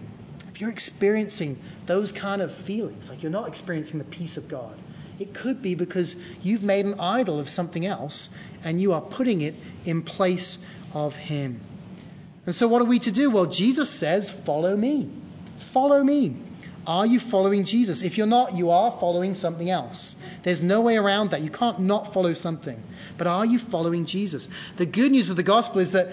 If 0.50 0.60
you're 0.60 0.70
experiencing 0.70 1.58
those 1.86 2.12
kind 2.12 2.42
of 2.42 2.54
feelings, 2.54 3.10
like 3.10 3.22
you're 3.22 3.32
not 3.32 3.48
experiencing 3.48 3.98
the 3.98 4.04
peace 4.04 4.36
of 4.36 4.48
God, 4.48 4.78
it 5.18 5.34
could 5.34 5.62
be 5.62 5.74
because 5.74 6.16
you've 6.42 6.62
made 6.62 6.86
an 6.86 7.00
idol 7.00 7.38
of 7.38 7.48
something 7.48 7.84
else 7.84 8.30
and 8.64 8.80
you 8.80 8.92
are 8.92 9.00
putting 9.00 9.40
it 9.40 9.54
in 9.84 10.02
place 10.02 10.58
of 10.94 11.14
Him. 11.16 11.60
And 12.46 12.54
so, 12.54 12.66
what 12.68 12.82
are 12.82 12.86
we 12.86 12.98
to 13.00 13.12
do? 13.12 13.30
Well, 13.30 13.46
Jesus 13.46 13.88
says, 13.88 14.30
Follow 14.30 14.76
me. 14.76 15.08
Follow 15.72 16.02
me. 16.02 16.36
Are 16.86 17.06
you 17.06 17.20
following 17.20 17.64
Jesus? 17.64 18.02
If 18.02 18.18
you're 18.18 18.26
not, 18.26 18.54
you 18.54 18.70
are 18.70 18.90
following 18.90 19.36
something 19.36 19.70
else. 19.70 20.16
There's 20.42 20.60
no 20.60 20.80
way 20.80 20.96
around 20.96 21.30
that. 21.30 21.42
You 21.42 21.50
can't 21.50 21.78
not 21.80 22.12
follow 22.12 22.34
something. 22.34 22.82
But 23.16 23.28
are 23.28 23.46
you 23.46 23.60
following 23.60 24.04
Jesus? 24.04 24.48
The 24.76 24.86
good 24.86 25.12
news 25.12 25.30
of 25.30 25.36
the 25.36 25.44
gospel 25.44 25.80
is 25.80 25.92
that 25.92 26.08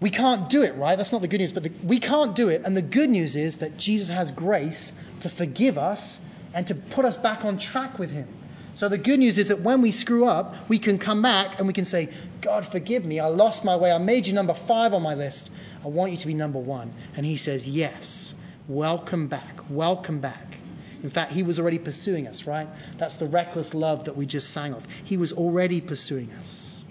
we 0.00 0.10
can't 0.10 0.48
do 0.48 0.62
it, 0.62 0.76
right? 0.76 0.96
That's 0.96 1.10
not 1.10 1.22
the 1.22 1.28
good 1.28 1.40
news, 1.40 1.50
but 1.50 1.64
the, 1.64 1.72
we 1.82 1.98
can't 1.98 2.36
do 2.36 2.50
it. 2.50 2.62
And 2.64 2.76
the 2.76 2.82
good 2.82 3.10
news 3.10 3.34
is 3.34 3.58
that 3.58 3.76
Jesus 3.76 4.08
has 4.08 4.30
grace 4.30 4.92
to 5.20 5.28
forgive 5.28 5.76
us 5.76 6.20
and 6.52 6.66
to 6.68 6.76
put 6.76 7.04
us 7.04 7.16
back 7.16 7.44
on 7.44 7.58
track 7.58 7.98
with 7.98 8.10
Him. 8.10 8.28
So 8.74 8.88
the 8.88 8.98
good 8.98 9.20
news 9.20 9.38
is 9.38 9.48
that 9.48 9.60
when 9.60 9.82
we 9.82 9.92
screw 9.92 10.24
up, 10.24 10.68
we 10.68 10.78
can 10.78 10.98
come 10.98 11.22
back 11.22 11.58
and 11.58 11.68
we 11.68 11.72
can 11.72 11.84
say, 11.84 12.08
God, 12.40 12.66
forgive 12.66 13.04
me. 13.04 13.20
I 13.20 13.28
lost 13.28 13.64
my 13.64 13.76
way. 13.76 13.92
I 13.92 13.98
made 13.98 14.26
you 14.26 14.32
number 14.32 14.54
five 14.54 14.94
on 14.94 15.02
my 15.02 15.14
list. 15.14 15.50
I 15.84 15.88
want 15.88 16.10
you 16.12 16.18
to 16.18 16.26
be 16.26 16.34
number 16.34 16.58
one. 16.58 16.92
And 17.16 17.24
he 17.24 17.36
says, 17.36 17.68
Yes. 17.68 18.34
Welcome 18.66 19.28
back. 19.28 19.60
Welcome 19.68 20.20
back. 20.20 20.56
In 21.02 21.10
fact, 21.10 21.32
he 21.32 21.42
was 21.42 21.60
already 21.60 21.78
pursuing 21.78 22.26
us, 22.26 22.46
right? 22.46 22.66
That's 22.96 23.16
the 23.16 23.26
reckless 23.26 23.74
love 23.74 24.06
that 24.06 24.16
we 24.16 24.24
just 24.24 24.50
sang 24.50 24.72
of. 24.72 24.86
He 25.04 25.18
was 25.18 25.34
already 25.34 25.82
pursuing 25.82 26.32
us. 26.40 26.82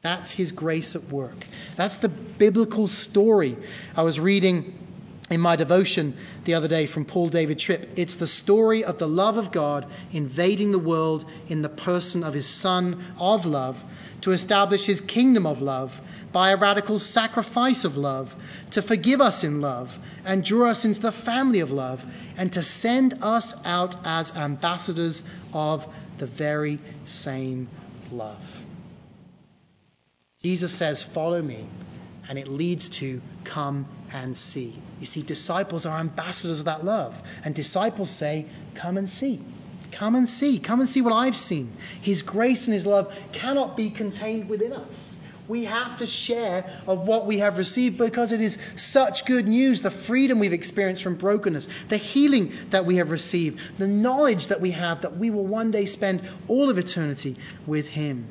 That's 0.00 0.30
his 0.30 0.52
grace 0.52 0.96
at 0.96 1.04
work. 1.04 1.46
That's 1.76 1.98
the 1.98 2.08
biblical 2.08 2.88
story. 2.88 3.56
I 3.94 4.02
was 4.02 4.18
reading 4.18 4.78
in 5.30 5.40
my 5.40 5.56
devotion 5.56 6.16
the 6.44 6.54
other 6.54 6.68
day 6.68 6.86
from 6.86 7.04
Paul 7.04 7.28
David 7.28 7.58
Tripp. 7.58 7.98
It's 7.98 8.16
the 8.16 8.26
story 8.26 8.84
of 8.84 8.98
the 8.98 9.08
love 9.08 9.36
of 9.36 9.52
God 9.52 9.90
invading 10.12 10.70
the 10.70 10.78
world 10.78 11.24
in 11.48 11.62
the 11.62 11.68
person 11.68 12.22
of 12.22 12.34
his 12.34 12.46
Son 12.46 13.02
of 13.18 13.46
love 13.46 13.82
to 14.20 14.32
establish 14.32 14.84
his 14.84 15.00
kingdom 15.00 15.46
of 15.46 15.62
love 15.62 15.98
by 16.32 16.50
a 16.50 16.56
radical 16.56 16.98
sacrifice 16.98 17.84
of 17.84 17.96
love 17.96 18.34
to 18.72 18.82
forgive 18.82 19.20
us 19.20 19.44
in 19.44 19.60
love 19.60 19.96
and 20.24 20.44
draw 20.44 20.68
us 20.68 20.84
into 20.84 21.00
the 21.00 21.12
family 21.12 21.60
of 21.60 21.70
love 21.70 22.04
and 22.36 22.52
to 22.52 22.62
send 22.62 23.22
us 23.22 23.54
out 23.64 23.96
as 24.04 24.34
ambassadors 24.34 25.22
of 25.52 25.86
the 26.18 26.26
very 26.26 26.80
same 27.04 27.68
love. 28.10 28.42
Jesus 30.42 30.74
says, 30.74 31.02
Follow 31.02 31.40
me 31.40 31.66
and 32.28 32.38
it 32.38 32.48
leads 32.48 32.88
to 32.88 33.20
come 33.44 33.86
and 34.12 34.36
see. 34.36 34.80
You 35.00 35.06
see, 35.06 35.22
disciples 35.22 35.86
are 35.86 35.98
ambassadors 35.98 36.60
of 36.60 36.66
that 36.66 36.84
love, 36.84 37.14
and 37.44 37.54
disciples 37.54 38.10
say, 38.10 38.46
Come 38.74 38.96
and 38.96 39.08
see. 39.08 39.40
Come 39.92 40.16
and 40.16 40.28
see. 40.28 40.58
Come 40.58 40.80
and 40.80 40.88
see 40.88 41.02
what 41.02 41.12
I've 41.12 41.36
seen. 41.36 41.72
His 42.02 42.22
grace 42.22 42.66
and 42.66 42.74
His 42.74 42.86
love 42.86 43.14
cannot 43.32 43.76
be 43.76 43.90
contained 43.90 44.48
within 44.48 44.72
us. 44.72 45.18
We 45.46 45.64
have 45.64 45.98
to 45.98 46.06
share 46.06 46.64
of 46.86 47.06
what 47.06 47.26
we 47.26 47.38
have 47.38 47.58
received 47.58 47.98
because 47.98 48.32
it 48.32 48.40
is 48.40 48.58
such 48.76 49.26
good 49.26 49.46
news 49.46 49.82
the 49.82 49.90
freedom 49.90 50.38
we've 50.38 50.54
experienced 50.54 51.02
from 51.02 51.16
brokenness, 51.16 51.68
the 51.88 51.98
healing 51.98 52.52
that 52.70 52.86
we 52.86 52.96
have 52.96 53.10
received, 53.10 53.60
the 53.78 53.86
knowledge 53.86 54.46
that 54.46 54.62
we 54.62 54.70
have 54.70 55.02
that 55.02 55.18
we 55.18 55.30
will 55.30 55.46
one 55.46 55.70
day 55.70 55.84
spend 55.84 56.22
all 56.48 56.70
of 56.70 56.78
eternity 56.78 57.36
with 57.66 57.86
Him. 57.86 58.26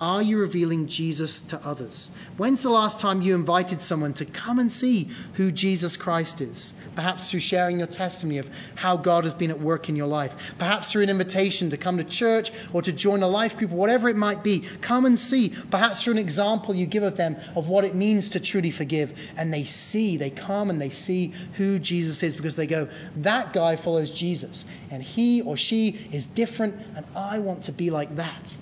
Are 0.00 0.22
you 0.22 0.38
revealing 0.38 0.86
Jesus 0.86 1.40
to 1.40 1.60
others? 1.66 2.12
When's 2.36 2.62
the 2.62 2.70
last 2.70 3.00
time 3.00 3.20
you 3.20 3.34
invited 3.34 3.82
someone 3.82 4.14
to 4.14 4.24
come 4.24 4.60
and 4.60 4.70
see 4.70 5.10
who 5.32 5.50
Jesus 5.50 5.96
Christ 5.96 6.40
is? 6.40 6.72
Perhaps 6.94 7.28
through 7.28 7.40
sharing 7.40 7.78
your 7.78 7.88
testimony 7.88 8.38
of 8.38 8.48
how 8.76 8.96
God 8.96 9.24
has 9.24 9.34
been 9.34 9.50
at 9.50 9.60
work 9.60 9.88
in 9.88 9.96
your 9.96 10.06
life. 10.06 10.54
Perhaps 10.56 10.92
through 10.92 11.02
an 11.02 11.10
invitation 11.10 11.70
to 11.70 11.76
come 11.76 11.96
to 11.96 12.04
church 12.04 12.52
or 12.72 12.80
to 12.82 12.92
join 12.92 13.24
a 13.24 13.26
life 13.26 13.56
group, 13.56 13.72
whatever 13.72 14.08
it 14.08 14.14
might 14.16 14.44
be. 14.44 14.60
Come 14.82 15.04
and 15.04 15.18
see. 15.18 15.48
Perhaps 15.48 16.04
through 16.04 16.12
an 16.12 16.18
example 16.18 16.76
you 16.76 16.86
give 16.86 17.02
of 17.02 17.16
them 17.16 17.36
of 17.56 17.68
what 17.68 17.84
it 17.84 17.96
means 17.96 18.30
to 18.30 18.40
truly 18.40 18.70
forgive. 18.70 19.18
And 19.36 19.52
they 19.52 19.64
see, 19.64 20.16
they 20.16 20.30
come 20.30 20.70
and 20.70 20.80
they 20.80 20.90
see 20.90 21.34
who 21.54 21.80
Jesus 21.80 22.22
is 22.22 22.36
because 22.36 22.54
they 22.54 22.68
go, 22.68 22.86
that 23.16 23.52
guy 23.52 23.74
follows 23.74 24.12
Jesus. 24.12 24.64
And 24.92 25.02
he 25.02 25.42
or 25.42 25.56
she 25.56 26.08
is 26.12 26.24
different, 26.24 26.76
and 26.94 27.04
I 27.16 27.40
want 27.40 27.64
to 27.64 27.72
be 27.72 27.90
like 27.90 28.14
that. 28.14 28.56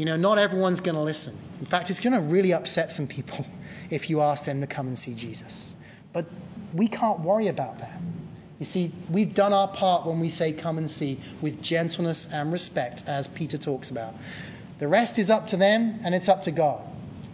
You 0.00 0.06
know, 0.06 0.16
not 0.16 0.38
everyone's 0.38 0.80
going 0.80 0.94
to 0.94 1.02
listen. 1.02 1.36
In 1.58 1.66
fact, 1.66 1.90
it's 1.90 2.00
going 2.00 2.14
to 2.14 2.20
really 2.20 2.54
upset 2.54 2.90
some 2.90 3.06
people 3.06 3.44
if 3.90 4.08
you 4.08 4.22
ask 4.22 4.44
them 4.44 4.62
to 4.62 4.66
come 4.66 4.86
and 4.86 4.98
see 4.98 5.12
Jesus. 5.12 5.74
But 6.14 6.24
we 6.72 6.88
can't 6.88 7.20
worry 7.20 7.48
about 7.48 7.80
that. 7.80 8.00
You 8.58 8.64
see, 8.64 8.92
we've 9.10 9.34
done 9.34 9.52
our 9.52 9.68
part 9.68 10.06
when 10.06 10.18
we 10.18 10.30
say 10.30 10.54
come 10.54 10.78
and 10.78 10.90
see 10.90 11.20
with 11.42 11.60
gentleness 11.60 12.26
and 12.32 12.50
respect, 12.50 13.04
as 13.06 13.28
Peter 13.28 13.58
talks 13.58 13.90
about. 13.90 14.14
The 14.78 14.88
rest 14.88 15.18
is 15.18 15.28
up 15.28 15.48
to 15.48 15.58
them 15.58 16.00
and 16.02 16.14
it's 16.14 16.30
up 16.30 16.44
to 16.44 16.50
God. 16.50 16.80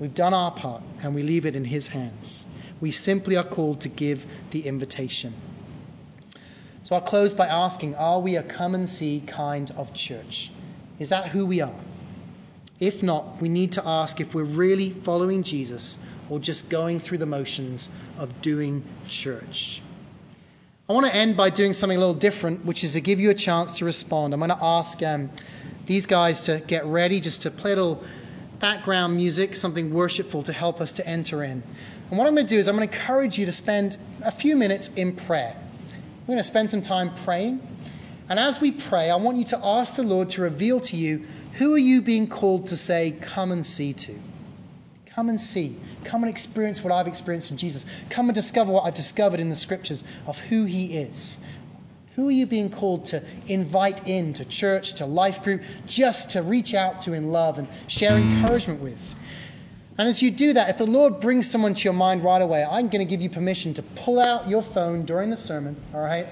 We've 0.00 0.12
done 0.12 0.34
our 0.34 0.50
part 0.50 0.82
and 1.04 1.14
we 1.14 1.22
leave 1.22 1.46
it 1.46 1.54
in 1.54 1.64
His 1.64 1.86
hands. 1.86 2.46
We 2.80 2.90
simply 2.90 3.36
are 3.36 3.44
called 3.44 3.82
to 3.82 3.88
give 3.88 4.26
the 4.50 4.66
invitation. 4.66 5.34
So 6.82 6.96
I'll 6.96 7.00
close 7.00 7.32
by 7.32 7.46
asking 7.46 7.94
Are 7.94 8.18
we 8.18 8.34
a 8.34 8.42
come 8.42 8.74
and 8.74 8.90
see 8.90 9.22
kind 9.24 9.70
of 9.70 9.94
church? 9.94 10.50
Is 10.98 11.10
that 11.10 11.28
who 11.28 11.46
we 11.46 11.60
are? 11.60 11.80
If 12.78 13.02
not, 13.02 13.40
we 13.40 13.48
need 13.48 13.72
to 13.72 13.86
ask 13.86 14.20
if 14.20 14.34
we're 14.34 14.44
really 14.44 14.90
following 14.90 15.42
Jesus 15.42 15.96
or 16.28 16.38
just 16.38 16.68
going 16.68 17.00
through 17.00 17.18
the 17.18 17.26
motions 17.26 17.88
of 18.18 18.42
doing 18.42 18.84
church. 19.08 19.80
I 20.88 20.92
want 20.92 21.06
to 21.06 21.14
end 21.14 21.36
by 21.36 21.50
doing 21.50 21.72
something 21.72 21.96
a 21.96 22.00
little 22.00 22.14
different, 22.14 22.64
which 22.64 22.84
is 22.84 22.92
to 22.92 23.00
give 23.00 23.18
you 23.18 23.30
a 23.30 23.34
chance 23.34 23.78
to 23.78 23.84
respond. 23.84 24.34
I'm 24.34 24.40
going 24.40 24.50
to 24.50 24.62
ask 24.62 25.02
um, 25.02 25.30
these 25.86 26.06
guys 26.06 26.42
to 26.42 26.62
get 26.64 26.86
ready, 26.86 27.20
just 27.20 27.42
to 27.42 27.50
play 27.50 27.72
a 27.72 27.76
little 27.76 28.04
background 28.60 29.16
music, 29.16 29.56
something 29.56 29.92
worshipful 29.92 30.44
to 30.44 30.52
help 30.52 30.80
us 30.80 30.92
to 30.92 31.06
enter 31.06 31.42
in. 31.42 31.62
And 32.10 32.18
what 32.18 32.26
I'm 32.26 32.34
going 32.34 32.46
to 32.46 32.54
do 32.54 32.58
is 32.58 32.68
I'm 32.68 32.76
going 32.76 32.88
to 32.88 32.94
encourage 32.94 33.38
you 33.38 33.46
to 33.46 33.52
spend 33.52 33.96
a 34.22 34.30
few 34.30 34.56
minutes 34.56 34.88
in 34.94 35.16
prayer. 35.16 35.56
We're 36.20 36.34
going 36.34 36.38
to 36.38 36.44
spend 36.44 36.70
some 36.70 36.82
time 36.82 37.12
praying. 37.24 37.66
And 38.28 38.38
as 38.38 38.60
we 38.60 38.72
pray, 38.72 39.10
I 39.10 39.16
want 39.16 39.38
you 39.38 39.44
to 39.46 39.60
ask 39.62 39.94
the 39.94 40.02
Lord 40.02 40.30
to 40.30 40.42
reveal 40.42 40.80
to 40.80 40.96
you 40.96 41.26
who 41.56 41.74
are 41.74 41.78
you 41.78 42.02
being 42.02 42.28
called 42.28 42.68
to 42.68 42.76
say, 42.76 43.12
come 43.12 43.50
and 43.50 43.64
see 43.64 43.94
to? 43.94 44.14
Come 45.14 45.30
and 45.30 45.40
see. 45.40 45.76
Come 46.04 46.22
and 46.22 46.30
experience 46.30 46.84
what 46.84 46.92
I've 46.92 47.06
experienced 47.06 47.50
in 47.50 47.56
Jesus. 47.56 47.86
Come 48.10 48.28
and 48.28 48.34
discover 48.34 48.72
what 48.72 48.84
I've 48.84 48.94
discovered 48.94 49.40
in 49.40 49.48
the 49.48 49.56
scriptures 49.56 50.04
of 50.26 50.38
who 50.38 50.66
he 50.66 50.98
is. 50.98 51.38
Who 52.14 52.28
are 52.28 52.32
you 52.32 52.46
being 52.46 52.70
called 52.70 53.06
to 53.06 53.22
invite 53.46 54.06
in 54.06 54.34
to 54.34 54.44
church, 54.44 54.96
to 54.96 55.06
life 55.06 55.42
group, 55.42 55.62
just 55.86 56.30
to 56.30 56.42
reach 56.42 56.74
out 56.74 57.02
to 57.02 57.14
in 57.14 57.30
love 57.30 57.58
and 57.58 57.68
share 57.88 58.16
encouragement 58.16 58.82
with? 58.82 59.14
And 59.96 60.06
as 60.06 60.22
you 60.22 60.30
do 60.30 60.52
that, 60.52 60.68
if 60.68 60.76
the 60.76 60.86
Lord 60.86 61.20
brings 61.20 61.48
someone 61.48 61.72
to 61.72 61.84
your 61.84 61.94
mind 61.94 62.22
right 62.22 62.42
away, 62.42 62.62
I'm 62.62 62.88
going 62.88 63.06
to 63.06 63.10
give 63.10 63.22
you 63.22 63.30
permission 63.30 63.72
to 63.74 63.82
pull 63.82 64.20
out 64.20 64.48
your 64.48 64.62
phone 64.62 65.06
during 65.06 65.30
the 65.30 65.38
sermon, 65.38 65.82
all 65.94 66.00
right, 66.00 66.26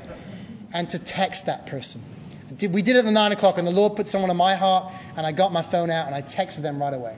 and 0.75 0.89
to 0.91 0.99
text 0.99 1.47
that 1.47 1.67
person. 1.67 2.03
We 2.61 2.83
did 2.83 2.97
it 2.97 3.01
at 3.01 3.05
the 3.05 3.11
9 3.11 3.33
o'clock, 3.33 3.59
and 3.59 3.67
the 3.67 3.73
Lord 3.73 3.97
put 3.97 4.09
someone 4.09 4.31
on 4.31 4.37
my 4.37 4.55
heart, 4.55 4.93
and 5.17 5.27
I 5.27 5.33
got 5.33 5.53
my 5.53 5.63
phone 5.63 5.91
out 5.91 6.07
and 6.07 6.15
I 6.15 6.23
texted 6.23 6.63
them 6.63 6.81
right 6.81 6.95
away. 6.95 7.17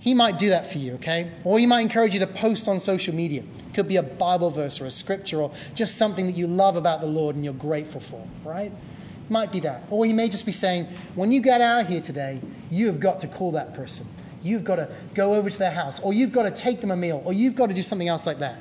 He 0.00 0.14
might 0.14 0.38
do 0.38 0.50
that 0.50 0.72
for 0.72 0.78
you, 0.78 0.94
okay? 0.94 1.30
Or 1.44 1.58
he 1.58 1.66
might 1.66 1.80
encourage 1.80 2.14
you 2.14 2.20
to 2.20 2.26
post 2.26 2.68
on 2.68 2.80
social 2.80 3.14
media. 3.14 3.42
It 3.42 3.74
could 3.74 3.86
be 3.86 3.96
a 3.96 4.02
Bible 4.02 4.50
verse 4.50 4.80
or 4.80 4.86
a 4.86 4.90
scripture 4.90 5.42
or 5.42 5.52
just 5.74 5.98
something 5.98 6.26
that 6.26 6.36
you 6.36 6.46
love 6.46 6.76
about 6.76 7.02
the 7.02 7.06
Lord 7.06 7.36
and 7.36 7.44
you're 7.44 7.52
grateful 7.52 8.00
for, 8.00 8.26
right? 8.42 8.72
It 8.72 9.30
might 9.30 9.52
be 9.52 9.60
that. 9.60 9.84
Or 9.90 10.06
he 10.06 10.14
may 10.14 10.30
just 10.30 10.46
be 10.46 10.52
saying, 10.52 10.88
when 11.14 11.32
you 11.32 11.42
get 11.42 11.60
out 11.60 11.82
of 11.82 11.88
here 11.88 12.00
today, 12.00 12.40
you 12.70 12.86
have 12.86 12.98
got 12.98 13.20
to 13.20 13.28
call 13.28 13.52
that 13.52 13.74
person. 13.74 14.08
You've 14.42 14.64
got 14.64 14.76
to 14.76 14.88
go 15.14 15.34
over 15.34 15.50
to 15.50 15.58
their 15.58 15.70
house, 15.70 16.00
or 16.00 16.14
you've 16.14 16.32
got 16.32 16.44
to 16.44 16.50
take 16.50 16.80
them 16.80 16.90
a 16.90 16.96
meal, 16.96 17.22
or 17.22 17.34
you've 17.34 17.54
got 17.54 17.66
to 17.68 17.74
do 17.74 17.82
something 17.82 18.08
else 18.08 18.24
like 18.24 18.38
that. 18.38 18.56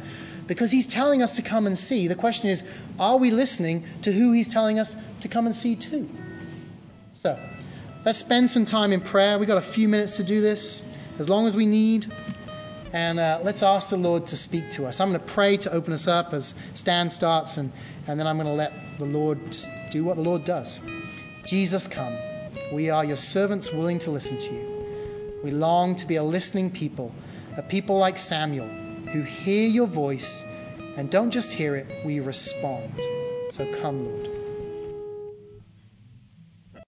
Because 0.50 0.72
he's 0.72 0.88
telling 0.88 1.22
us 1.22 1.36
to 1.36 1.44
come 1.44 1.68
and 1.68 1.78
see. 1.78 2.08
The 2.08 2.16
question 2.16 2.50
is, 2.50 2.64
are 3.00 3.18
we 3.18 3.30
listening 3.30 3.86
to 4.02 4.12
who 4.12 4.32
he's 4.32 4.48
telling 4.48 4.80
us 4.80 4.96
to 5.22 5.28
come 5.28 5.46
and 5.46 5.56
see 5.56 5.76
too? 5.76 6.10
So, 7.14 7.40
let's 8.04 8.18
spend 8.18 8.50
some 8.50 8.66
time 8.66 8.92
in 8.92 9.00
prayer. 9.00 9.38
We've 9.38 9.48
got 9.48 9.60
a 9.60 9.62
few 9.62 9.88
minutes 9.88 10.18
to 10.18 10.24
do 10.24 10.42
this, 10.42 10.82
as 11.20 11.30
long 11.30 11.46
as 11.46 11.56
we 11.56 11.68
need. 11.68 12.12
And 12.92 13.20
uh, 13.20 13.42
let's 13.44 13.62
ask 13.62 13.90
the 13.90 13.98
Lord 13.98 14.26
to 14.28 14.38
speak 14.38 14.72
to 14.72 14.88
us. 14.88 15.00
I'm 15.00 15.10
going 15.10 15.22
to 15.22 15.34
pray 15.34 15.58
to 15.58 15.72
open 15.72 15.94
us 15.94 16.08
up 16.08 16.34
as 16.34 16.56
Stan 16.74 17.12
starts, 17.12 17.58
and, 17.58 17.72
and 18.08 18.20
then 18.20 18.26
I'm 18.26 18.38
going 18.38 18.48
to 18.48 18.54
let 18.54 18.74
the 18.98 19.06
Lord 19.06 19.52
just 19.52 19.70
do 19.92 20.04
what 20.04 20.16
the 20.16 20.24
Lord 20.24 20.46
does. 20.46 20.80
Jesus, 21.46 21.86
come. 21.86 22.18
We 22.74 22.90
are 22.90 23.06
your 23.06 23.18
servants 23.18 23.72
willing 23.72 24.00
to 24.00 24.10
listen 24.10 24.40
to 24.40 24.52
you. 24.52 25.42
We 25.44 25.52
long 25.52 25.98
to 25.98 26.08
be 26.08 26.16
a 26.16 26.24
listening 26.24 26.72
people, 26.72 27.14
a 27.56 27.62
people 27.62 28.00
like 28.00 28.18
Samuel 28.18 28.89
who 29.12 29.22
hear 29.22 29.68
your 29.68 29.88
voice 29.88 30.46
and 30.98 31.10
don't 31.10 31.32
just 31.32 31.52
hear 31.52 31.76
it, 31.76 31.88
we 32.06 32.20
respond. 32.20 33.00
So 33.52 33.66
come, 33.82 34.06
Lord. 34.06 34.39